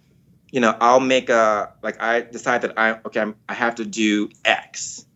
you 0.50 0.60
know 0.60 0.76
I'll 0.80 1.00
make 1.00 1.28
a 1.28 1.72
like 1.82 2.00
I 2.00 2.20
decide 2.20 2.62
that 2.62 2.78
I 2.78 2.98
okay 3.06 3.20
I'm, 3.20 3.36
I 3.48 3.54
have 3.54 3.76
to 3.76 3.84
do 3.84 4.30
X, 4.44 5.06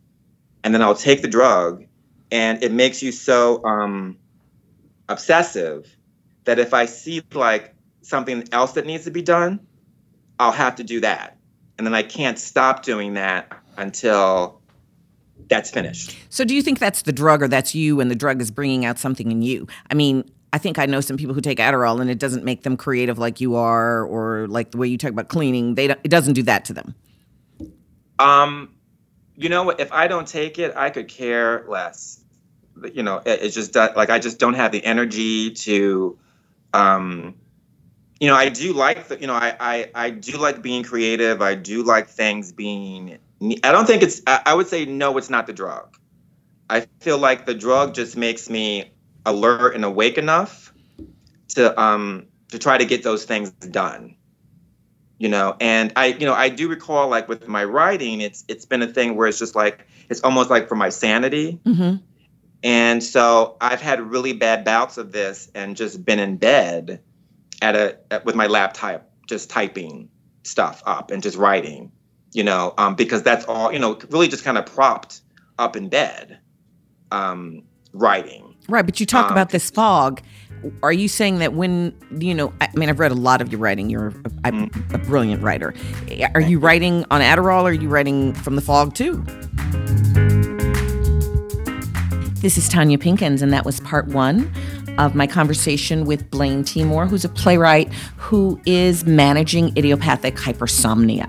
and 0.65 0.75
then 0.75 0.83
I'll 0.83 0.95
take 0.95 1.23
the 1.23 1.29
drug, 1.29 1.85
and 2.31 2.63
it 2.63 2.73
makes 2.73 3.03
you 3.03 3.13
so 3.13 3.65
um, 3.65 4.19
obsessive 5.09 5.87
that 6.45 6.59
if 6.59 6.75
I 6.75 6.87
see 6.87 7.23
like 7.33 7.75
something 8.03 8.49
else 8.53 8.73
that 8.73 8.87
needs 8.87 9.05
to 9.05 9.11
be 9.11 9.23
done, 9.23 9.61
I'll 10.39 10.53
have 10.53 10.77
to 10.77 10.85
do 10.85 11.01
that, 11.01 11.37
and 11.79 11.87
then 11.87 11.95
I 11.95 12.03
can't 12.03 12.39
stop 12.39 12.83
doing 12.83 13.15
that 13.15 13.53
until 13.77 14.61
that's 15.49 15.71
finished. 15.71 16.17
So, 16.29 16.45
do 16.45 16.55
you 16.55 16.63
think 16.63 16.79
that's 16.79 17.03
the 17.03 17.13
drug 17.13 17.43
or 17.43 17.49
that's 17.49 17.75
you 17.75 18.01
and 18.01 18.11
the 18.11 18.15
drug 18.15 18.41
is 18.41 18.51
bringing 18.51 18.85
out 18.85 18.99
something 18.99 19.31
in 19.31 19.43
you? 19.43 19.67
I 19.91 19.95
mean, 19.95 20.31
I 20.53 20.59
think 20.59 20.79
I 20.79 20.87
know 20.87 21.01
some 21.01 21.17
people 21.17 21.35
who 21.35 21.41
take 21.41 21.59
Adderall 21.59 22.01
and 22.01 22.11
it 22.11 22.19
doesn't 22.19 22.45
make 22.45 22.63
them 22.63 22.77
creative 22.77 23.19
like 23.19 23.41
you 23.41 23.55
are 23.55 24.05
or 24.05 24.49
like 24.49 24.73
the 24.73 24.79
way 24.79 24.89
you 24.89 24.99
talk 24.99 25.11
about 25.11 25.29
cleaning. 25.29 25.75
They 25.75 25.89
don't, 25.89 26.01
it 26.03 26.09
doesn't 26.09 26.35
do 26.35 26.43
that 26.45 26.65
to 26.67 26.73
them. 26.73 26.95
Um, 28.19 28.75
you 29.37 29.49
know? 29.49 29.71
If 29.71 29.93
I 29.93 30.09
don't 30.09 30.27
take 30.27 30.59
it, 30.59 30.75
I 30.77 30.91
could 30.91 31.09
care 31.09 31.65
less. 31.69 32.23
You 32.95 33.03
know, 33.03 33.21
it, 33.25 33.51
just 33.51 33.75
like 33.75 34.11
I 34.11 34.19
just 34.19 34.39
don't 34.39 34.55
have 34.55 34.73
the 34.73 34.85
energy 34.85 35.51
to. 35.51 36.19
Um, 36.73 37.35
you 38.19 38.29
know, 38.29 38.35
I 38.35 38.49
do 38.49 38.73
like 38.73 39.09
the. 39.09 39.21
You 39.21 39.27
know, 39.27 39.35
I 39.35 39.55
I 39.61 39.91
I 39.95 40.11
do 40.11 40.39
like 40.39 40.63
being 40.63 40.83
creative. 40.83 41.43
I 41.43 41.57
do 41.57 41.83
like 41.83 42.09
things 42.09 42.53
being. 42.53 43.19
I 43.43 43.73
don't 43.73 43.87
think 43.87 44.03
it's. 44.03 44.23
I, 44.27 44.41
I 44.47 44.55
would 44.55 44.67
say 44.67 44.87
no. 44.87 45.19
It's 45.19 45.29
not 45.29 45.47
the 45.47 45.53
drug. 45.53 45.97
I 46.71 46.87
feel 47.01 47.19
like 47.19 47.45
the 47.45 47.55
drug 47.55 47.95
just 47.95 48.17
makes 48.17 48.49
me 48.49 48.93
alert 49.31 49.75
and 49.75 49.85
awake 49.85 50.19
enough 50.19 50.73
to 51.49 51.81
um 51.81 52.27
to 52.49 52.59
try 52.59 52.77
to 52.77 52.85
get 52.85 53.03
those 53.03 53.25
things 53.25 53.51
done 53.51 54.17
you 55.19 55.29
know? 55.29 55.55
And 55.61 55.93
i 55.97 56.07
you 56.07 56.27
know 56.27 56.35
i 56.35 56.49
do 56.49 56.69
recall 56.69 57.09
like 57.09 57.29
with 57.29 57.47
my 57.47 57.65
writing 57.65 58.21
it's 58.21 58.45
it's 58.49 58.65
been 58.65 58.83
a 58.83 58.87
thing 58.87 59.17
where 59.17 59.29
it's 59.29 59.39
just 59.39 59.55
like 59.55 59.87
it's 60.09 60.23
almost 60.23 60.51
like 60.51 60.69
for 60.69 60.75
my 60.75 60.89
sanity. 60.89 61.61
Mm-hmm. 61.65 61.97
and 62.65 63.05
so 63.05 63.57
i've 63.61 63.81
had 63.81 64.01
really 64.01 64.33
bad 64.33 64.65
bouts 64.65 64.99
of 64.99 65.13
this 65.13 65.51
and 65.55 65.77
just 65.77 66.05
been 66.05 66.19
in 66.19 66.37
bed 66.37 67.03
at 67.63 67.77
a 67.77 67.99
at, 68.11 68.25
with 68.25 68.35
my 68.35 68.47
laptop 68.47 69.09
just 69.29 69.51
typing 69.51 70.09
stuff 70.43 70.83
up 70.87 71.11
and 71.11 71.23
just 71.23 71.37
writing 71.37 71.93
you 72.33 72.45
know? 72.45 72.73
Um, 72.79 72.95
because 72.95 73.23
that's 73.23 73.45
all 73.45 73.73
you 73.73 73.79
know 73.79 73.99
really 74.09 74.29
just 74.29 74.45
kind 74.45 74.59
of 74.59 74.67
propped 74.67 75.21
up 75.59 75.77
in 75.77 75.89
bed 75.89 76.39
um, 77.11 77.65
writing 77.93 78.50
Right, 78.71 78.87
but 78.87 79.01
you 79.01 79.07
talk 79.07 79.27
Um, 79.27 79.33
about 79.33 79.51
this 79.51 79.69
fog. 79.71 80.21
Are 80.83 80.93
you 80.93 81.09
saying 81.09 81.39
that 81.39 81.55
when 81.55 81.95
you 82.19 82.35
know? 82.35 82.53
I 82.61 82.69
mean, 82.75 82.89
I've 82.89 83.01
read 83.01 83.11
a 83.11 83.15
lot 83.17 83.41
of 83.41 83.51
your 83.51 83.61
writing. 83.61 83.91
You're 83.91 84.09
a, 84.09 84.13
Mm-hmm. 84.53 84.95
a 84.95 84.99
brilliant 84.99 85.43
writer. 85.43 85.75
Are 86.35 86.41
you 86.41 86.59
writing 86.59 87.05
on 87.11 87.21
Adderall? 87.21 87.63
or 87.63 87.69
Are 87.69 87.73
you 87.73 87.89
writing 87.89 88.33
from 88.35 88.57
the 88.57 88.63
fog 88.63 88.95
too? 88.95 89.23
This 92.41 92.57
is 92.57 92.71
Tonya 92.71 92.97
Pinkins, 92.97 93.43
and 93.43 93.53
that 93.53 93.67
was 93.67 93.81
part 93.81 94.07
one 94.09 94.51
of 94.99 95.15
my 95.15 95.27
conversation 95.27 96.05
with 96.07 96.31
Blaine 96.31 96.65
Timor, 96.65 97.07
who's 97.07 97.25
a 97.25 97.29
playwright 97.29 97.93
who 98.17 98.59
is 98.65 99.05
managing 99.05 99.77
idiopathic 99.77 100.37
hypersomnia. 100.37 101.29